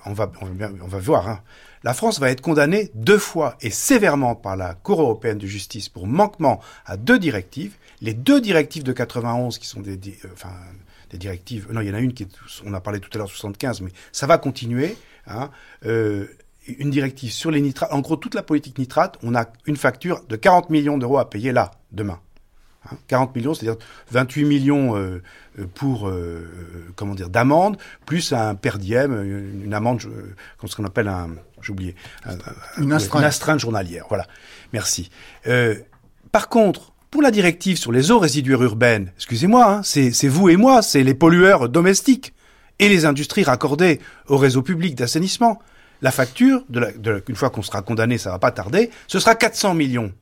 [0.04, 1.28] On va, on va, voir.
[1.28, 1.40] Hein.
[1.82, 5.88] La France va être condamnée deux fois et sévèrement par la Cour européenne de justice
[5.88, 7.74] pour manquement à deux directives.
[8.00, 10.52] Les deux directives de 91, qui sont des, euh, enfin,
[11.10, 11.68] des directives...
[11.72, 12.28] Non, il y en a une qui est...
[12.66, 14.96] On a parlé tout à l'heure 75, mais ça va continuer.
[15.26, 15.50] Hein,
[15.86, 16.26] euh,
[16.78, 17.92] une directive sur les nitrates.
[17.92, 21.30] En gros, toute la politique nitrate, on a une facture de 40 millions d'euros à
[21.30, 22.20] payer là, demain.
[23.06, 23.78] 40 hein, millions, c'est-à-dire
[24.10, 25.22] 28 millions euh,
[25.58, 26.46] euh, pour, euh,
[26.96, 27.76] comment dire, d'amende,
[28.06, 29.12] plus un per diem,
[29.64, 31.94] une, amende, ce qu'on appelle un, j'ai oublié,
[32.78, 33.22] une, astreinte.
[33.22, 33.60] une, astreinte.
[33.60, 34.04] journalière.
[34.08, 34.26] Voilà.
[34.72, 35.10] Merci.
[36.32, 40.56] par contre, pour la directive sur les eaux résiduaires urbaines, excusez-moi, hein, c'est vous et
[40.56, 42.34] moi, c'est les pollueurs domestiques
[42.78, 45.60] et les industries raccordées au réseau public d'assainissement
[46.02, 49.74] la facture, de une fois qu'on sera condamné, ça va pas tarder, ce sera 400
[49.74, 50.12] millions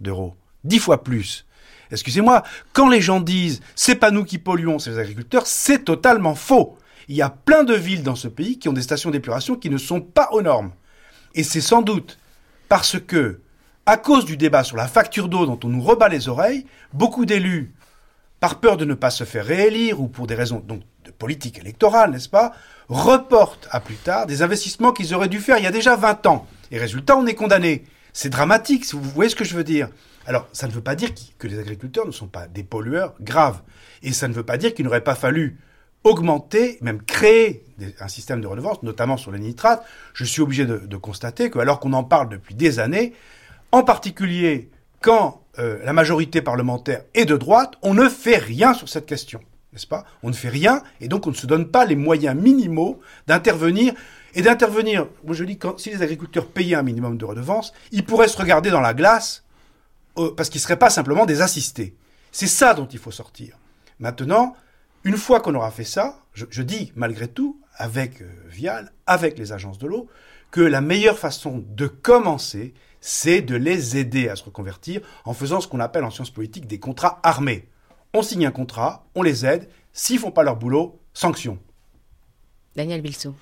[0.00, 0.34] d'euros.
[0.64, 1.46] Dix fois plus.
[1.90, 6.34] Excusez-moi, quand les gens disent c'est pas nous qui polluons, c'est les agriculteurs, c'est totalement
[6.34, 6.76] faux.
[7.08, 9.70] Il y a plein de villes dans ce pays qui ont des stations d'épuration qui
[9.70, 10.72] ne sont pas aux normes.
[11.34, 12.18] Et c'est sans doute
[12.68, 13.40] parce que,
[13.86, 17.24] à cause du débat sur la facture d'eau dont on nous rebat les oreilles, beaucoup
[17.24, 17.72] d'élus,
[18.40, 20.62] par peur de ne pas se faire réélire ou pour des raisons
[21.04, 22.52] de politique électorale, n'est-ce pas,
[22.88, 26.26] reportent à plus tard des investissements qu'ils auraient dû faire il y a déjà 20
[26.26, 26.46] ans.
[26.70, 27.84] Et résultat, on est condamné.
[28.12, 29.88] C'est dramatique, vous voyez ce que je veux dire.
[30.28, 31.08] Alors, ça ne veut pas dire
[31.38, 33.62] que les agriculteurs ne sont pas des pollueurs graves.
[34.02, 35.58] Et ça ne veut pas dire qu'il n'aurait pas fallu
[36.04, 37.64] augmenter, même créer
[37.98, 39.82] un système de redevance, notamment sur les nitrates.
[40.12, 43.14] Je suis obligé de, constater que, alors qu'on en parle depuis des années,
[43.72, 44.70] en particulier
[45.00, 49.40] quand euh, la majorité parlementaire est de droite, on ne fait rien sur cette question
[49.72, 50.04] n'est-ce pas?
[50.22, 53.92] On ne fait rien et donc on ne se donne pas les moyens minimaux d'intervenir.
[54.34, 55.06] et d'intervenir.
[55.24, 58.70] Moi, je dis, si les agriculteurs payaient un minimum de redevances, ils pourraient se regarder
[58.70, 59.44] dans la glace
[60.36, 61.96] parce qu'ils ne seraient pas simplement des assistés.
[62.32, 63.58] C'est ça dont il faut sortir.
[63.98, 64.54] Maintenant,
[65.04, 69.52] une fois qu'on aura fait ça, je, dis malgré tout, avec euh, Vial, avec les
[69.52, 70.08] agences de l'eau,
[70.50, 75.60] que la meilleure façon de commencer, c'est de les aider à se reconvertir en faisant
[75.60, 77.68] ce qu'on appelle en sciences politiques des contrats armés.
[78.14, 81.58] On signe un contrat, on les aide, s'ils font pas leur boulot, sanction.
[82.78, 83.34] Daniel Bilsou.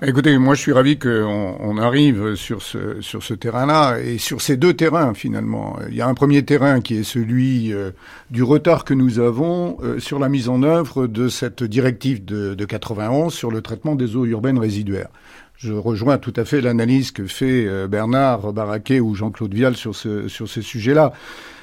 [0.00, 4.40] Écoutez, moi je suis ravi qu'on on arrive sur ce, sur ce terrain-là et sur
[4.40, 5.76] ces deux terrains finalement.
[5.88, 7.90] Il y a un premier terrain qui est celui euh,
[8.30, 12.54] du retard que nous avons euh, sur la mise en œuvre de cette directive de,
[12.54, 15.08] de 91 sur le traitement des eaux urbaines résiduaires.
[15.56, 19.96] Je rejoins tout à fait l'analyse que fait euh, Bernard Barraquet ou Jean-Claude Vial sur
[19.96, 21.12] ce, sur ces sujets-là.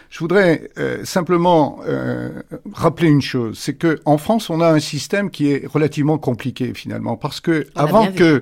[0.10, 2.42] Je voudrais euh, simplement euh,
[2.74, 6.74] rappeler une chose, c'est que en France, on a un système qui est relativement compliqué
[6.74, 8.42] finalement, parce que avant que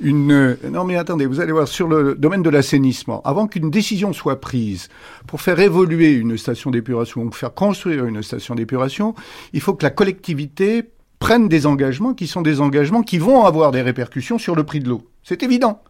[0.00, 4.12] une non mais attendez, vous allez voir sur le domaine de l'assainissement, avant qu'une décision
[4.12, 4.88] soit prise
[5.26, 9.14] pour faire évoluer une station d'épuration ou faire construire une station d'épuration,
[9.52, 10.84] il faut que la collectivité
[11.18, 14.80] prenne des engagements qui sont des engagements qui vont avoir des répercussions sur le prix
[14.80, 15.02] de l'eau.
[15.22, 15.82] C'est évident.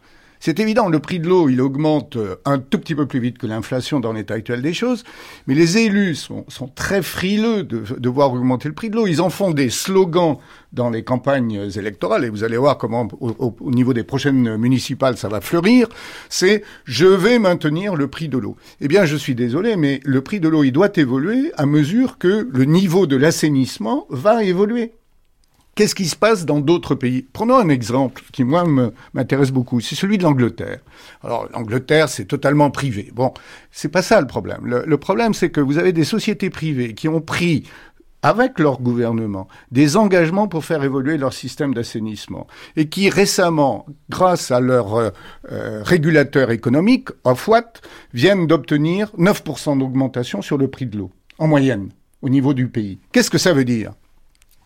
[0.43, 3.37] C'est évident, le prix de l'eau, il augmente euh, un tout petit peu plus vite
[3.37, 5.03] que l'inflation dans l'état actuel des choses,
[5.45, 9.05] mais les élus sont, très frileux de, de, voir augmenter le prix de l'eau.
[9.05, 10.37] Ils en font des slogans
[10.73, 15.15] dans les campagnes électorales, et vous allez voir comment au, au niveau des prochaines municipales
[15.15, 15.87] ça va fleurir,
[16.27, 18.57] c'est je vais maintenir le prix de l'eau.
[18.79, 22.17] Eh bien, je suis désolé, mais le prix de l'eau, il doit évoluer à mesure
[22.17, 24.93] que le niveau de l'assainissement va évoluer.
[25.75, 27.25] Qu'est-ce qui se passe dans d'autres pays?
[27.31, 28.65] Prenons un exemple qui, moi,
[29.13, 29.79] m'intéresse beaucoup.
[29.79, 30.79] C'est celui de l'Angleterre.
[31.23, 33.09] Alors, l'Angleterre, c'est totalement privé.
[33.13, 33.33] Bon,
[33.71, 34.59] c'est pas ça le problème.
[34.65, 37.63] Le, problème, c'est que vous avez des sociétés privées qui ont pris
[38.21, 44.51] avec leur gouvernement, des engagements pour faire évoluer leur système d'assainissement et qui récemment, grâce
[44.51, 45.09] à leur euh,
[45.51, 47.73] euh, régulateur économique, Ofwat,
[48.13, 51.89] viennent d'obtenir 9% d'augmentation sur le prix de l'eau, en moyenne,
[52.21, 52.99] au niveau du pays.
[53.11, 53.93] Qu'est-ce que ça veut dire?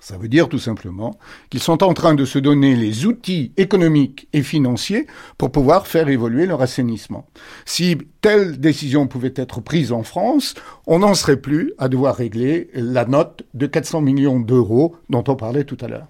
[0.06, 1.18] Ça veut dire tout simplement
[1.50, 5.08] qu'ils sont en train de se donner les outils économiques et financiers
[5.40, 7.26] pour pouvoir faire évoluer leur assainissement.
[7.66, 10.54] Si telle décision pouvait être prise en France,
[10.86, 15.36] on n'en serait plus à devoir régler la note de 400 millions d'euros dont on
[15.36, 16.08] parlait tout à l'heure.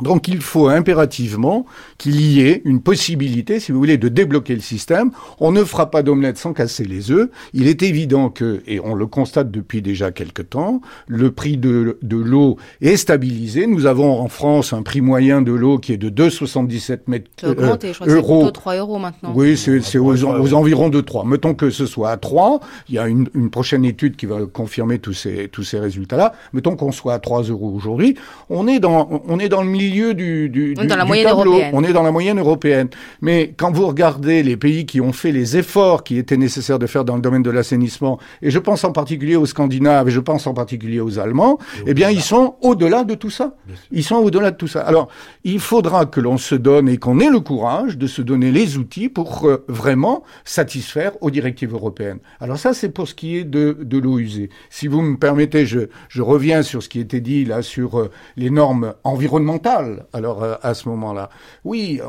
[0.00, 1.66] Donc il faut impérativement
[1.98, 5.10] qu'il y ait une possibilité, si vous voulez, de débloquer le système.
[5.40, 7.28] On ne fera pas d'omelette sans casser les œufs.
[7.52, 11.98] Il est évident que, et on le constate depuis déjà quelque temps, le prix de,
[12.02, 13.66] de l'eau est stabilisé.
[13.66, 17.52] Nous avons en France un prix moyen de l'eau qui est de 2,77 mètres euh,
[17.52, 18.46] augmenté, je crois euros.
[18.46, 19.32] C'est 3 euros maintenant.
[19.34, 21.24] Oui, c'est aux, aux, environs de 3.
[21.24, 22.60] Mettons que ce soit à 3.
[22.88, 26.34] Il y a une, une prochaine étude qui va confirmer tous ces, tous ces résultats-là.
[26.52, 28.16] Mettons qu'on soit à 3 euros aujourd'hui.
[28.48, 31.04] On est dans, on est dans le milieu milieu du, du, on est dans la
[31.04, 31.70] moyenne Européenne.
[31.72, 32.88] On est dans la moyenne européenne.
[33.20, 36.86] Mais quand vous regardez les pays qui ont fait les efforts qui étaient nécessaires de
[36.86, 40.20] faire dans le domaine de l'assainissement, et je pense en particulier aux Scandinaves, et je
[40.20, 43.56] pense en particulier aux Allemands, eh bien, ils sont au-delà de tout ça.
[43.90, 44.80] Ils sont au-delà de tout ça.
[44.80, 45.08] Alors,
[45.44, 48.76] il faudra que l'on se donne et qu'on ait le courage de se donner les
[48.78, 52.18] outils pour euh, vraiment satisfaire aux directives européennes.
[52.40, 54.50] Alors ça, c'est pour ce qui est de, de l'eau usée.
[54.70, 58.10] Si vous me permettez, je, je reviens sur ce qui était dit là sur euh,
[58.36, 59.77] les normes environnementales
[60.12, 61.30] alors euh, à ce moment-là.
[61.64, 62.00] Oui,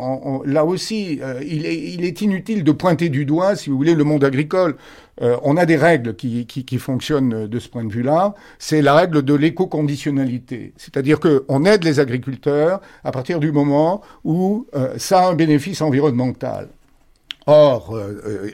[0.46, 4.24] là aussi, euh, il, est, inutile de pointer du doigt, si vous voulez, le monde
[4.24, 4.76] agricole.
[5.22, 8.34] Euh, on a des règles qui, fonctionnent de ce point de vue-là.
[8.58, 10.74] C'est la règle de l'éco-conditionnalité.
[10.78, 14.66] C'est-à-dire qu'on aide les agriculteurs à partir du moment où
[14.98, 16.70] ça a un bénéfice environnemental.
[17.48, 17.98] Or,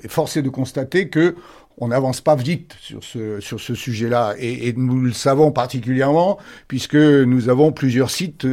[0.08, 1.36] force est de constater que
[1.78, 4.36] on n'avance pas vite sur ce, sur ce sujet-là.
[4.40, 8.48] Et, nous le savons particulièrement puisque nous avons plusieurs sites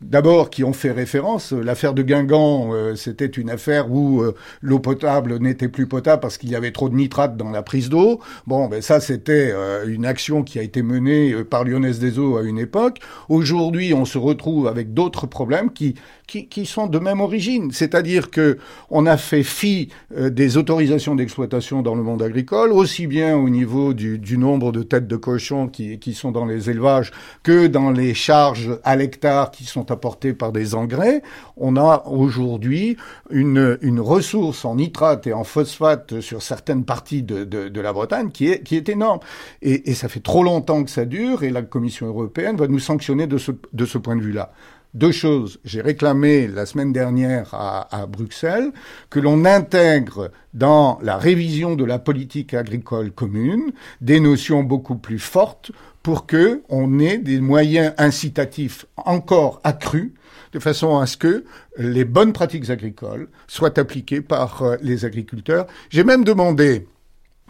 [0.00, 1.52] d'abord qui ont fait référence.
[1.52, 6.38] L'affaire de Guingamp, euh, c'était une affaire où euh, l'eau potable n'était plus potable parce
[6.38, 8.20] qu'il y avait trop de nitrate dans la prise d'eau.
[8.46, 12.36] Bon, ben ça c'était euh, une action qui a été menée par Lyonnaise des Eaux
[12.36, 12.98] à une époque.
[13.28, 15.94] Aujourd'hui, on se retrouve avec d'autres problèmes qui,
[16.26, 18.58] qui, qui sont de même origine, c'est-à-dire que
[18.90, 23.94] on a fait fi des autorisations d'exploitation dans le monde agricole, aussi bien au niveau
[23.94, 27.10] du, du nombre de têtes de cochons qui, qui sont dans les élevages
[27.42, 31.22] que dans les charges à l'hectare qui sont apportés par des engrais.
[31.56, 32.96] On a aujourd'hui
[33.30, 37.92] une, une ressource en nitrate et en phosphate sur certaines parties de, de, de la
[37.92, 39.20] Bretagne qui est, qui est énorme.
[39.60, 42.78] Et, et, ça fait trop longtemps que ça dure et la Commission européenne va nous
[42.78, 44.52] sanctionner de ce, de ce point de vue-là.
[44.94, 45.58] Deux choses.
[45.64, 48.72] J'ai réclamé la semaine dernière à, Bruxelles
[49.10, 55.18] que l'on intègre dans la révision de la politique agricole commune des notions beaucoup plus
[55.18, 55.72] fortes
[56.02, 60.12] pour que on ait des moyens incitatifs encore accrus
[60.52, 61.44] de façon à ce que
[61.78, 65.66] les bonnes pratiques agricoles soient appliquées par euh, les agriculteurs.
[65.88, 66.86] J'ai même demandé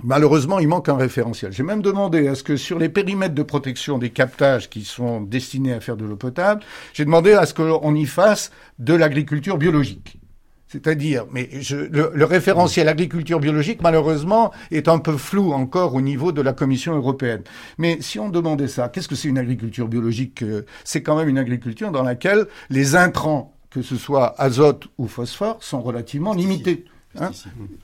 [0.05, 1.53] Malheureusement, il manque un référentiel.
[1.53, 5.20] J'ai même demandé à ce que sur les périmètres de protection des captages qui sont
[5.20, 6.62] destinés à faire de l'eau potable,
[6.93, 10.18] j'ai demandé à ce qu'on y fasse de l'agriculture biologique.
[10.66, 16.40] C'est-à-dire, mais le, référentiel agriculture biologique, malheureusement, est un peu flou encore au niveau de
[16.40, 17.43] la Commission européenne.
[17.76, 21.28] Mais si on demandait ça, qu'est-ce que c'est une agriculture biologique euh, C'est quand même
[21.28, 26.86] une agriculture dans laquelle les intrants, que ce soit azote ou phosphore, sont relativement limités.
[27.20, 27.30] Hein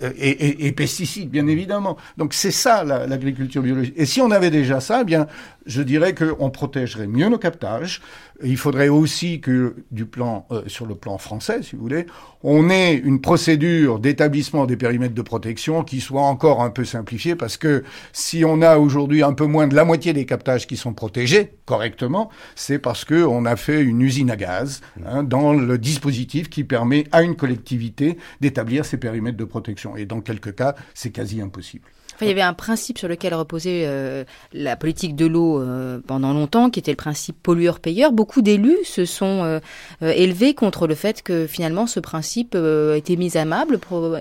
[0.01, 1.97] et, et, et, pesticides, bien évidemment.
[2.17, 3.95] Donc c'est ça l'agriculture biologique.
[3.97, 5.27] Et si on avait déjà ça, eh bien,
[5.67, 8.01] je dirais qu'on protégerait mieux nos captages,
[8.43, 12.07] il faudrait aussi que, du plan, euh, sur le plan français, si vous voulez,
[12.43, 17.35] on ait une procédure d'établissement des périmètres de protection qui soit encore un peu simplifiée,
[17.35, 17.83] parce que
[18.13, 21.53] si on a aujourd'hui un peu moins de la moitié des captages qui sont protégés
[21.65, 26.49] correctement, c'est parce que on a fait une usine à gaz hein, dans le dispositif
[26.49, 29.97] qui permet à une collectivité d'établir ces périmètres de protection.
[29.97, 31.89] Et dans quelques cas, c'est quasi impossible
[32.27, 36.33] il y avait un principe sur lequel reposait euh, la politique de l'eau euh, pendant
[36.33, 38.13] longtemps, qui était le principe pollueur-payeur.
[38.13, 39.61] Beaucoup d'élus se sont euh,
[40.01, 42.57] élevés contre le fait que finalement ce principe
[42.95, 43.67] était mis à mal,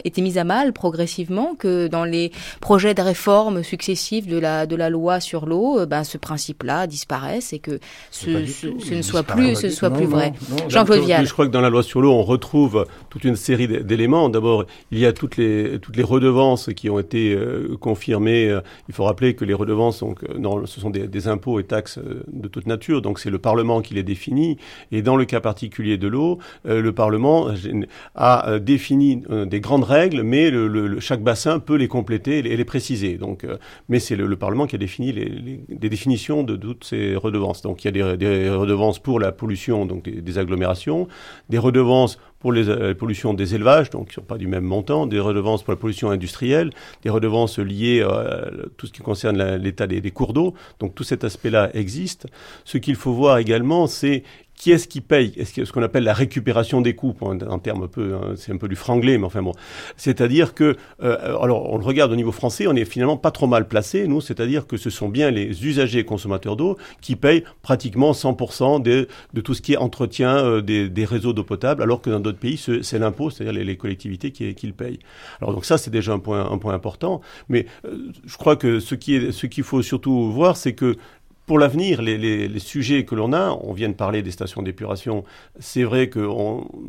[0.03, 2.31] était mis à mal progressivement, que dans les
[2.61, 7.53] projets de réforme successifs de la de la loi sur l'eau, ben ce principe-là disparaisse
[7.53, 7.79] et que
[8.11, 10.33] ce, ne soit plus ce soit plus vrai.
[10.67, 11.25] Jean-Claude Vial.
[11.25, 14.29] Je crois que dans la loi sur l'eau, on retrouve toute une série d'éléments.
[14.29, 17.37] D'abord, il y a toutes les toutes les redevances qui ont été
[17.87, 18.49] confirmé.
[18.49, 18.59] Euh,
[18.89, 22.49] il faut rappeler que les redevances, euh, ce sont des, impôts et taxes euh, de
[22.49, 24.57] toute nature, donc c'est le Parlement qui les définit.
[24.91, 27.47] Et dans le cas particulier de l'eau, le Parlement
[28.15, 30.51] a défini des grandes règles, mais
[30.99, 33.17] chaque bassin peut les compléter et les, préciser.
[33.17, 33.45] Donc,
[33.89, 37.61] mais c'est le, Parlement qui a défini les, définitions de toutes ces redevances.
[37.61, 41.07] Donc il y a des, redevances pour la pollution, donc des agglomérations,
[41.49, 44.63] des redevances pour les, euh, pollutions des élevages, donc qui ne sont pas du même
[44.63, 46.71] montant, des redevances pour la pollution industrielle,
[47.03, 50.53] des redevances liées à tout ce qui concerne l'état des, des, cours d'eau.
[50.79, 52.27] Donc tout cet aspect-là existe.
[52.65, 54.23] Ce qu'il faut voir également, c'est
[54.57, 55.33] qui est-ce qui paye?
[55.37, 58.57] Est-ce ce qu'on appelle la récupération des coûts, en terme un peu, hein, c'est un
[58.57, 59.53] peu du franglais, mais enfin bon.
[59.97, 63.45] C'est-à-dire que, euh, alors on le regarde au niveau français, on est finalement pas trop
[63.45, 67.43] mal placé, nous, c'est-à-dire que ce sont bien les usagers et consommateurs d'eau qui payent
[67.61, 69.07] pratiquement 100% de,
[69.41, 72.57] tout ce qui est entretien euh, des, réseaux d'eau potable, alors que dans d'autres pays,
[72.57, 74.99] c'est l'impôt, c'est-à-dire les, collectivités qui, le payent.
[75.39, 78.79] Alors donc ça, c'est déjà un point, un point important, mais euh, je crois que
[78.79, 80.95] ce qui est, ce qu'il faut surtout voir, c'est que
[81.47, 85.23] pour l'avenir, les, sujets que l'on a, on vient de parler des stations d'épuration,
[85.59, 86.27] c'est vrai que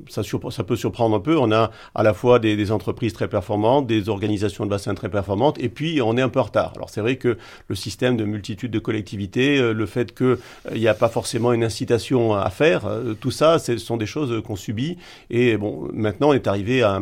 [0.09, 1.39] ça, ça, peut surprendre un peu.
[1.39, 5.63] On a à la fois des, entreprises très performantes, des organisations de bassins très performantes,
[5.63, 6.73] et puis on est un peu en retard.
[6.75, 7.39] Alors c'est vrai que
[7.69, 10.37] le système de multitude de collectivités, euh, le fait qu'il euh,
[10.75, 14.43] n'y a pas forcément une incitation à faire, euh, tout ça, ce sont des choses
[14.43, 14.99] qu'on subit.
[15.31, 17.01] Et bon, maintenant on est arrivé à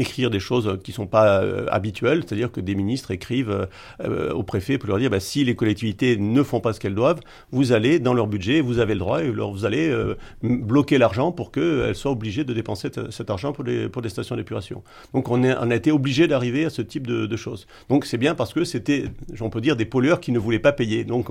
[0.00, 3.68] écrire des choses qui ne sont pas euh, habituelles, c'est-à-dire que des ministres écrivent
[4.02, 6.94] euh, au préfet pour leur dire bah, si les collectivités ne font pas ce qu'elles
[6.94, 7.20] doivent,
[7.52, 11.32] vous allez dans leur budget, vous avez le droit, et vous allez euh, bloquer l'argent
[11.32, 14.82] pour qu'elles soient obligées de dépenser cet argent pour, des stations d'épuration.
[15.12, 17.66] Donc on, est, a été obligé d'arriver à ce type de, de choses.
[17.88, 19.04] Donc c'est bien parce que c'était,
[19.40, 21.04] on peut dire, des pollueurs qui ne voulaient pas payer.
[21.04, 21.28] Donc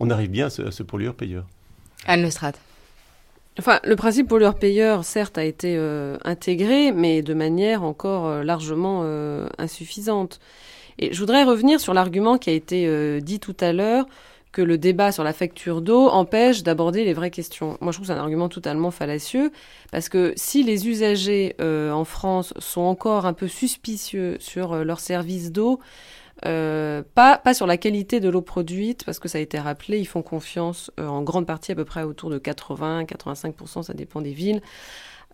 [0.00, 1.44] on, arrive bien à ce, ce pollueur-payeur.
[2.06, 2.56] Anne Lestrade.
[3.56, 9.02] Enfin, le principe pollueur-payeur, certes, a été euh, intégré, mais de manière encore euh, largement
[9.04, 10.40] euh, insuffisante.
[10.98, 14.06] Et je voudrais revenir sur l'argument qui a été dit tout à l'heure,
[14.52, 17.76] que le débat sur la facture d'eau empêche d'aborder les vraies questions.
[17.80, 19.50] Moi, je trouve c'est un argument totalement fallacieux,
[19.90, 25.50] parce que si les usagers en France sont encore un peu suspicieux sur leur service
[25.50, 25.80] d'eau,
[26.46, 29.98] euh, pas, pas sur la qualité de l'eau produite, parce que ça a été rappelé,
[29.98, 34.20] ils font confiance euh, en grande partie, à peu près autour de 80-85%, ça dépend
[34.20, 34.60] des villes.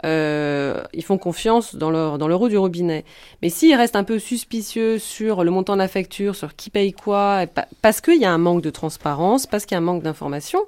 [0.05, 3.05] Euh, ils font confiance dans leur dans l'euro du robinet.
[3.43, 6.93] Mais s'ils restent un peu suspicieux sur le montant de la facture, sur qui paye
[6.93, 7.45] quoi,
[7.83, 10.61] parce qu'il y a un manque de transparence, parce qu'il y a un manque d'information,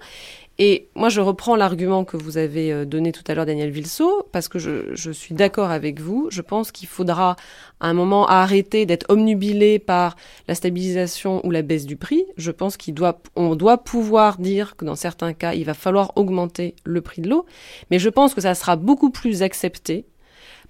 [0.59, 4.29] et moi, je reprends l'argument que vous avez euh, donné tout à l'heure, Daniel Vilso,
[4.33, 6.29] parce que je, je suis d'accord avec vous.
[6.31, 7.37] Je pense qu'il faudra
[7.81, 10.17] à un moment arrêter d'être omnubilé par
[10.49, 12.25] la stabilisation ou la baisse du prix.
[12.37, 16.75] Je pense qu'il doit, doit pouvoir dire que dans certains cas, il va falloir augmenter
[16.85, 17.47] le prix de l'eau.
[17.91, 20.05] Mais je pense que ça sera beaucoup plus accepté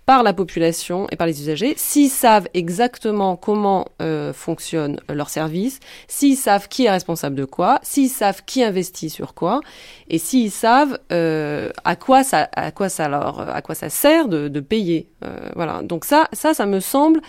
[0.07, 5.79] par la population et par les usagers, s'ils savent exactement comment euh, fonctionne leur service,
[6.09, 9.61] s'ils savent qui est responsable de quoi, s'ils savent qui investit sur quoi,
[10.09, 14.29] et s'ils savent euh, à quoi ça, à quoi ça leur, à quoi ça sert
[14.29, 15.09] de, de payer.
[15.25, 15.83] Euh, voilà.
[15.83, 17.21] Donc ça, ça, ça me semble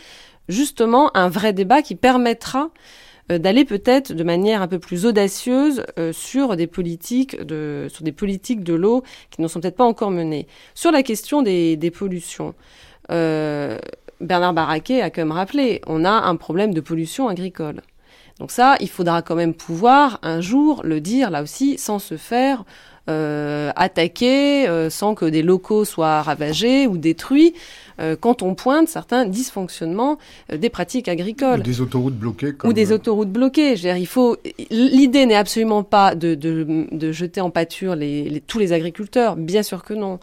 [0.50, 2.70] justement un vrai débat qui permettra euh,
[3.30, 8.12] d'aller peut-être de manière un peu plus audacieuse euh, sur des politiques de sur des
[8.12, 10.48] politiques de l'eau qui ne sont peut-être pas encore menées.
[10.76, 12.54] Sur la question des, des pollutions,
[13.12, 13.78] euh,
[14.20, 17.82] Bernard Barraquet a quand même rappelé, on a un problème de pollution agricole.
[18.40, 22.18] Donc ça, il faudra quand même pouvoir un jour le dire là aussi sans se
[22.18, 22.66] faire
[23.10, 27.54] euh, attaquer, euh, sans que des locaux soient ravagés ou détruits,
[28.00, 30.18] euh, quand on pointe certains dysfonctionnements
[30.52, 31.60] euh, des pratiques agricoles.
[31.60, 32.54] Ou des autoroutes bloquées.
[32.64, 33.76] Ou des autoroutes bloquées.
[33.76, 34.38] Je veux dire, il faut.
[34.70, 39.36] L'idée n'est absolument pas de, de, de, jeter en pâture les, les, tous les agriculteurs.
[39.36, 40.20] Bien sûr que non.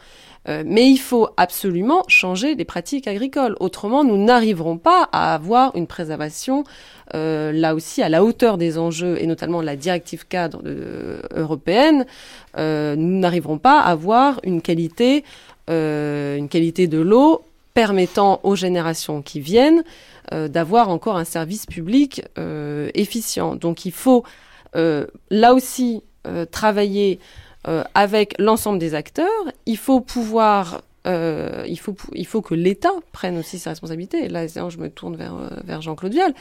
[0.49, 3.57] Euh, mais il faut absolument changer les pratiques agricoles.
[3.61, 6.64] Autrement, nous n'arriverons pas à avoir une préservation,
[7.14, 10.62] euh, là aussi, à la hauteur des enjeux, et notamment la directive cadre
[11.35, 12.07] européenne.
[12.57, 15.25] Nous n'arriverons pas à avoir une qualité,
[15.68, 17.43] une qualité de l'eau
[17.83, 19.83] permettant aux générations qui viennent
[20.33, 22.22] euh, d'avoir encore un service public
[22.95, 23.57] efficient.
[23.64, 24.22] Donc il faut,
[24.74, 26.03] là aussi,
[26.51, 27.18] travailler
[27.68, 29.45] euh, avec l'ensemble des acteurs.
[29.66, 34.28] Il faut pouvoir, euh, il, faut, il faut que l'État prenne aussi ses responsabilités.
[34.28, 36.33] Là, je me tourne vers, euh, vers Jean-Claude Vial.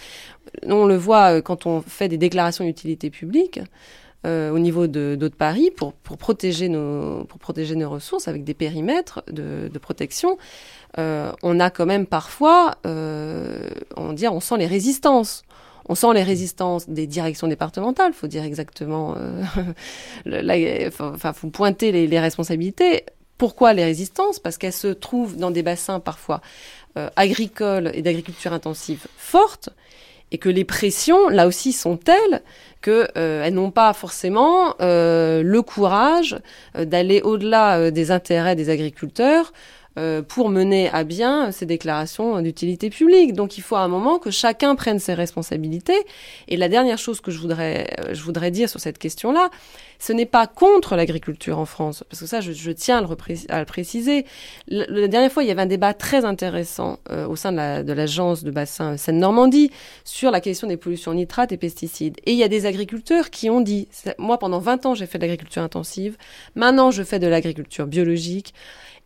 [0.65, 3.59] On le voit euh, quand on fait des déclarations d'utilité publique.
[4.27, 8.43] Euh, au niveau de, de Paris pour, pour, protéger nos, pour protéger nos ressources avec
[8.43, 10.37] des périmètres de, de protection.
[10.97, 15.43] Euh, on a quand même parfois, on, dire, on sent les résistances.
[15.91, 22.05] On sent les résistances des directions départementales, faut dire exactement, euh, enfin, faut pointer les,
[22.05, 23.05] les, responsabilités.
[23.39, 24.37] Pourquoi les résistances?
[24.37, 26.41] Parce qu'elles se trouvent dans des bassins parfois
[26.97, 29.69] euh, agricoles et d'agriculture intensive fortes,
[30.31, 32.41] et que les pressions, là aussi, sont telles
[32.81, 36.37] qu'elles euh, n'ont pas forcément euh, le courage
[36.77, 39.51] euh, d'aller au-delà des intérêts des agriculteurs
[39.99, 43.33] euh, pour mener à bien ces déclarations d'utilité publique.
[43.33, 45.99] Donc il faut à un moment que chacun prenne ses responsabilités.
[46.47, 49.49] Et la dernière chose que je voudrais, euh, je voudrais dire sur cette question-là,
[49.99, 52.99] ce n'est pas contre l'agriculture en France, parce que ça, je, tiens
[53.49, 54.25] à le, préciser.
[54.69, 57.91] La, la, dernière fois, il y avait un débat très intéressant euh, au sein de
[57.91, 59.69] l'agence de, de, bassin Seine-Normandie
[60.05, 62.15] sur la question des pollutions nitrates et pesticides.
[62.25, 65.17] Et il y a des agriculteurs qui ont dit, moi pendant 20 ans, j'ai fait
[65.17, 66.15] de l'agriculture intensive,
[66.55, 68.53] maintenant je fais de l'agriculture biologique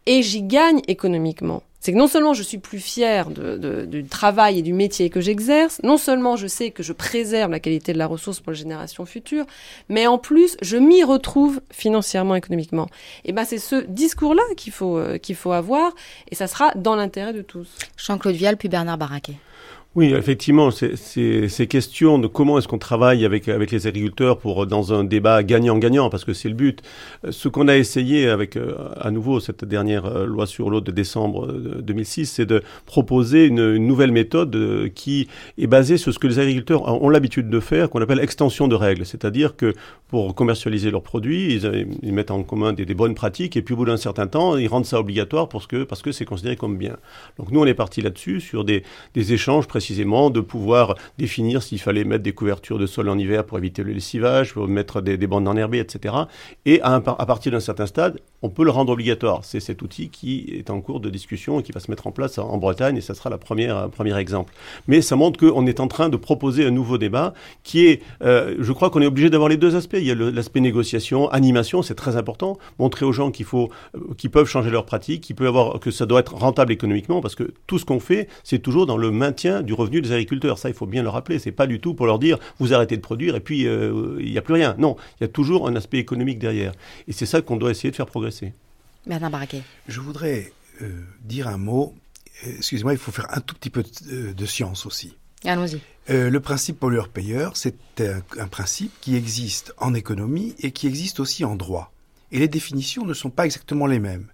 [0.06, 1.64] et j'y gagne économiquement.
[1.84, 5.82] C'est que non seulement je suis plus fière du travail et du métier que j'exerce,
[5.84, 9.06] non seulement je sais que je préserve la qualité de la ressource pour les générations
[9.06, 9.46] futures,
[9.90, 12.88] mais en plus je m'y retrouve financièrement, économiquement.
[13.26, 15.92] Et ben c'est ce discours-là qu'il faut euh, qu'il faut avoir,
[16.32, 17.68] et ça sera dans l'intérêt de tous.
[17.98, 19.36] Jean-Claude Vial puis Bernard Barraquet.
[19.96, 24.92] Oui, effectivement, ces questions de comment est-ce qu'on travaille avec, avec les agriculteurs pour dans
[24.92, 26.82] un débat gagnant-gagnant, parce que c'est le but.
[27.30, 28.58] Ce qu'on a essayé avec,
[29.00, 33.86] à nouveau, cette dernière loi sur l'eau de décembre 2006, c'est de proposer une, une,
[33.86, 35.28] nouvelle méthode qui
[35.60, 38.74] est basée sur ce que les agriculteurs ont l'habitude de faire, qu'on appelle extension de
[38.74, 39.06] règles.
[39.06, 39.76] C'est-à-dire que
[40.14, 41.56] pour commercialiser leurs produits,
[42.04, 44.68] ils, mettent en commun des, bonnes pratiques, et puis au bout d'un certain temps, ils
[44.68, 46.98] rendent ça obligatoire parce que parce que c'est considéré comme bien.
[47.40, 48.84] Donc nous, on est parti là-dessus, sur des,
[49.16, 53.44] des échanges précisément de pouvoir définir s'il fallait mettre des couvertures de sol en hiver
[53.44, 56.16] pour éviter le lessivage, mettre des, des bandes enherbées, etc.
[56.66, 59.44] Et à, partir d'un certain stade, on peut le rendre obligatoire.
[59.44, 62.12] C'est cet outil qui est en cours de discussion et qui va se mettre en
[62.12, 64.54] place en Bretagne, et ça sera la première, un premier exemple.
[64.88, 68.56] Mais ça montre qu'on est en train de proposer un nouveau débat qui est, euh,
[68.60, 69.98] je crois qu'on est obligé d'avoir les deux aspects.
[70.00, 72.58] Il y a l'aspect négociation, animation, c'est très important.
[72.80, 75.92] Montrer aux gens qu'il faut, euh, qu'ils peuvent changer leurs pratiques, qu'il peut avoir, que
[75.92, 79.12] ça doit être rentable économiquement, parce que tout ce qu'on fait, c'est toujours dans le
[79.12, 80.58] maintien du revenu des agriculteurs.
[80.58, 81.40] Ça, il faut bien le rappeler.
[81.40, 84.32] C'est pas du tout pour leur dire vous arrêtez de produire et puis euh, il
[84.32, 84.76] n'y a plus rien.
[84.78, 86.74] Non, il y a toujours un aspect économique derrière.
[87.08, 88.54] Et c'est ça qu'on doit essayer de faire progresser.
[89.06, 89.64] Bernard Barraquet.
[89.88, 91.94] Je voudrais euh, dire un mot.
[92.46, 95.16] Excusez-moi, il faut faire un tout petit peu de, de science aussi.
[95.46, 95.80] Allons-y.
[96.10, 101.20] Euh, le principe pollueur-payeur, c'est un, un, principe qui existe en économie et qui existe
[101.20, 101.92] aussi en droit.
[102.32, 104.28] Et les définitions ne sont pas exactement les mêmes.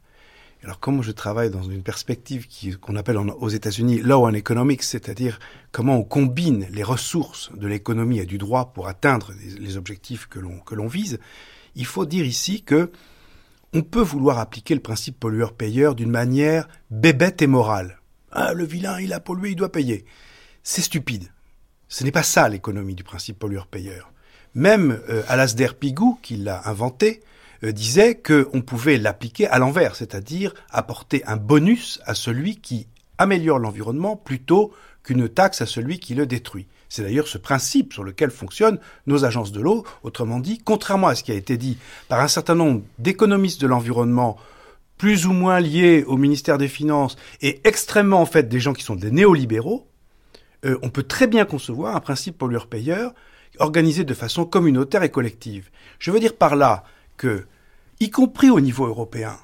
[0.63, 2.47] Alors, comme je travaille dans une perspective
[2.79, 5.39] qu'on appelle aux États-Unis law and economics, c'est-à-dire
[5.71, 10.39] comment on combine les ressources de l'économie et du droit pour atteindre les, objectifs que
[10.39, 11.19] l'on vise,
[11.75, 12.91] il faut dire ici que
[13.73, 17.99] on peut vouloir appliquer le principe pollueur-payeur d'une manière bébête et morale.
[18.31, 20.05] Ah, le vilain, il a pollué, il doit payer.
[20.63, 21.31] C'est stupide.
[21.87, 24.11] Ce n'est pas ça l'économie du principe pollueur-payeur.
[24.55, 27.21] Même euh, Alasdair Pigou, qui l'a inventé,
[27.63, 32.87] disait qu'on pouvait l'appliquer à l'envers, c'est-à-dire apporter un bonus à celui qui
[33.17, 34.71] améliore l'environnement plutôt
[35.03, 36.67] qu'une taxe à celui qui le détruit.
[36.89, 39.85] C'est d'ailleurs ce principe sur lequel fonctionnent nos agences de l'eau.
[40.03, 43.67] Autrement dit, contrairement à ce qui a été dit par un certain nombre d'économistes de
[43.67, 44.37] l'environnement,
[44.97, 48.83] plus ou moins liés au ministère des Finances, et extrêmement en fait des gens qui
[48.83, 49.87] sont des néolibéraux,
[50.65, 53.13] euh, on peut très bien concevoir un principe pollueur-payeur
[53.59, 55.69] organisé de façon communautaire et collective.
[55.99, 56.83] Je veux dire par là
[57.99, 59.37] y compris au niveau européen,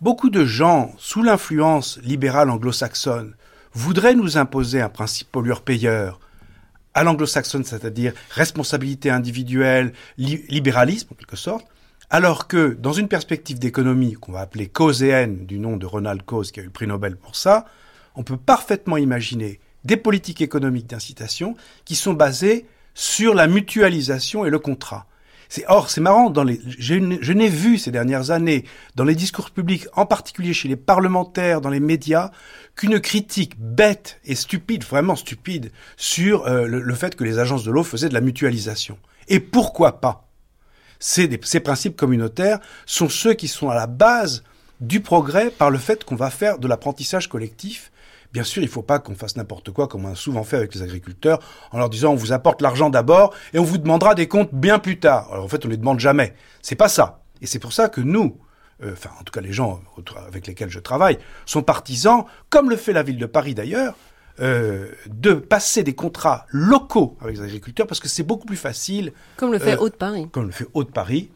[0.00, 3.34] beaucoup de gens, sous l'influence libérale anglo-saxonne,
[3.72, 6.20] voudraient nous imposer un principe pollueur-payeur
[6.94, 11.66] à l'anglo-saxonne, c'est-à-dire responsabilité individuelle, libéralisme en quelque sorte,
[12.10, 16.52] alors que dans une perspective d'économie qu'on va appeler causéenne, du nom de Ronald Coase
[16.52, 17.64] qui a eu le prix Nobel pour ça,
[18.14, 24.50] on peut parfaitement imaginer des politiques économiques d'incitation qui sont basées sur la mutualisation et
[24.50, 25.06] le contrat.
[25.54, 26.96] C'est, or, c'est marrant, dans les, je
[27.32, 28.64] n'ai vu ces dernières années,
[28.96, 32.32] dans les discours publics, en particulier chez les parlementaires, dans les médias,
[32.74, 37.70] qu'une critique bête et stupide, vraiment stupide, sur euh, le, fait que les agences de
[37.70, 38.98] l'eau faisaient de la mutualisation.
[39.28, 40.26] Et pourquoi pas?
[40.98, 44.42] Ces, ces principes communautaires sont ceux qui sont à la base
[44.80, 47.92] du progrès par le fait qu'on va faire de l'apprentissage collectif
[48.34, 50.56] Bien sûr, il ne faut pas qu'on fasse n'importe quoi, comme on a souvent fait
[50.56, 51.38] avec les agriculteurs,
[51.70, 54.80] en leur disant on vous apporte l'argent d'abord et on vous demandera des comptes bien
[54.80, 55.28] plus tard.
[55.30, 56.34] Alors en fait, on les demande jamais.
[56.60, 57.22] C'est pas ça.
[57.42, 58.36] Et c'est pour ça que nous,
[58.82, 59.80] euh, enfin en tout cas les gens
[60.26, 61.16] avec lesquels je travaille,
[61.46, 63.94] sont partisans, comme le fait la ville de Paris d'ailleurs,
[64.40, 69.12] euh, de passer des contrats locaux avec les agriculteurs parce que c'est beaucoup plus facile.
[69.36, 70.28] Comme le fait euh, Haute-Paris.
[70.32, 71.30] Comme le fait Haute-Paris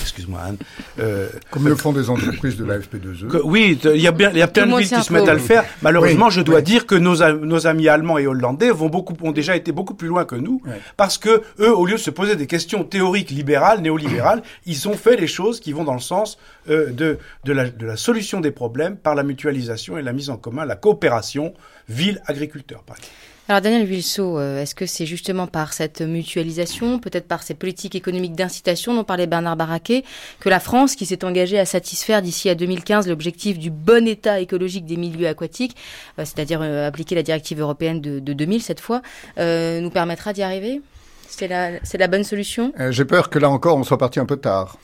[0.00, 0.56] excuse-moi Anne.
[0.98, 3.40] Euh, Comme le font des entreprises de la FP2E.
[3.44, 5.34] oui, il y a bien, il y a plein de villes qui se mettent à
[5.34, 5.64] le faire.
[5.82, 9.56] Malheureusement, je dois dire que nos, nos, amis allemands et hollandais vont beaucoup, ont déjà
[9.56, 10.62] été beaucoup plus loin que nous,
[10.96, 14.94] parce que eux, au lieu de se poser des questions théoriques libérales, néolibérales, ils ont
[14.94, 16.38] fait les choses qui vont dans le sens
[16.68, 20.30] euh, de, de, la, de la solution des problèmes par la mutualisation et la mise
[20.30, 21.54] en commun, la coopération
[21.88, 23.14] ville-agriculteur, par exemple.
[23.50, 27.96] Alors Daniel Vilso, euh, est-ce que c'est justement par cette mutualisation, peut-être par ces politiques
[27.96, 30.04] économiques d'incitation dont parlait Bernard Barraquet,
[30.38, 34.38] que la France, qui s'est engagée à satisfaire d'ici à 2015 l'objectif du bon état
[34.38, 35.76] écologique des milieux aquatiques,
[36.20, 39.02] euh, c'est-à-dire euh, appliquer la directive européenne de, 2000 cette fois,
[39.36, 40.80] nous permettra d'y arriver?
[41.26, 42.72] C'est la, bonne solution?
[42.90, 44.78] J'ai peur que là encore on soit parti un peu tard.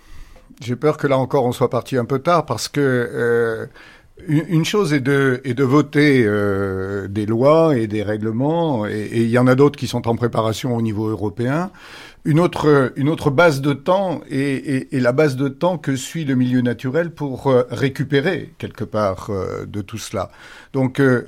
[0.61, 3.69] J'ai peur que là encore on soit parti un peu tard parce que
[4.27, 9.29] une chose est de, est de voter euh, des lois et des règlements, et il
[9.29, 11.71] y en a d'autres qui sont en préparation au niveau européen
[12.27, 16.35] une autre, une autre base de temps et, la base de temps que suit le
[16.35, 20.31] milieu naturel pour euh, récupérer quelque part euh, de tout cela.
[20.73, 21.25] Donc euh,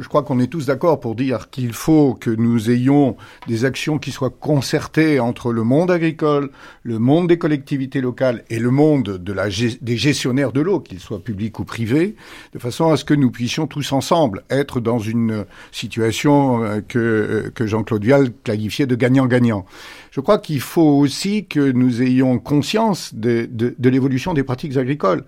[0.00, 3.98] je crois qu'on est tous d'accord pour dire qu'il faut que nous ayons des actions
[3.98, 6.50] qui soient concertées entre le monde agricole,
[6.82, 9.46] le monde des collectivités locales et le monde de la,
[9.80, 12.16] des gestionnaires de l'eau, qu'ils soient publics ou privés,
[12.52, 17.66] de façon à ce que nous puissions tous ensemble être dans une situation que, que
[17.66, 19.64] Jean-Claude Vial qualifiait de gagnant-gagnant.
[20.10, 23.48] Je crois qu'il faut aussi que nous ayons conscience de,
[23.78, 25.24] l'évolution des pratiques agricoles.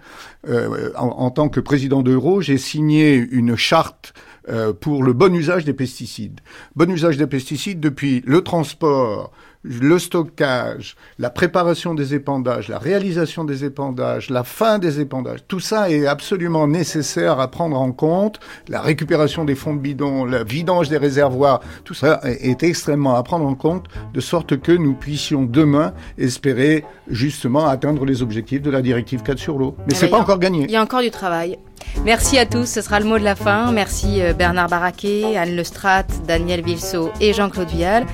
[0.48, 4.12] Euh, en, en, tant que président d'Euro, j'ai signé une charte
[4.48, 6.40] euh, pour le bon usage des pesticides.
[6.74, 9.30] Bon usage des pesticides depuis le transport,
[9.62, 15.60] le stockage, la préparation des épandages, la réalisation des épandages, la fin des épandages, tout
[15.60, 18.40] ça est absolument nécessaire à prendre en compte.
[18.68, 23.22] La récupération des fonds de bidon, le vidange des réservoirs, tout ça est extrêmement à
[23.22, 28.70] prendre en compte, de sorte que nous puissions demain espérer justement atteindre les objectifs de
[28.70, 29.76] la directive 4 sur l'eau.
[29.86, 30.64] Mais c'est pas encore gagné.
[30.64, 31.58] Il y a encore du travail.
[32.04, 33.72] Merci à tous, ce sera le mot de la fin.
[33.72, 38.06] Merci euh, Bernard Barraquet, Anne Lestrat, Daniel Vilso et Jean-Claude Vial.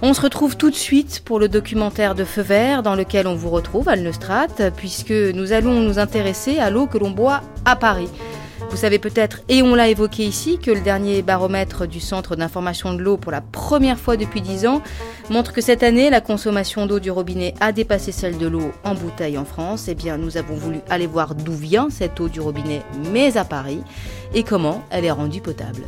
[0.00, 3.34] On se retrouve tout de suite pour le documentaire de Feu Vert dans lequel on
[3.34, 7.74] vous retrouve, Anne Lestrat, puisque nous allons nous intéresser à l'eau que l'on boit à
[7.74, 8.08] Paris.
[8.70, 12.92] Vous savez peut-être, et on l'a évoqué ici, que le dernier baromètre du Centre d'information
[12.94, 14.82] de l'eau pour la première fois depuis 10 ans
[15.30, 18.94] montre que cette année, la consommation d'eau du robinet a dépassé celle de l'eau en
[18.94, 19.86] bouteille en France.
[19.88, 22.82] Eh bien, nous avons voulu aller voir d'où vient cette eau du robinet,
[23.12, 23.80] mais à Paris,
[24.32, 25.82] et comment elle est rendue potable.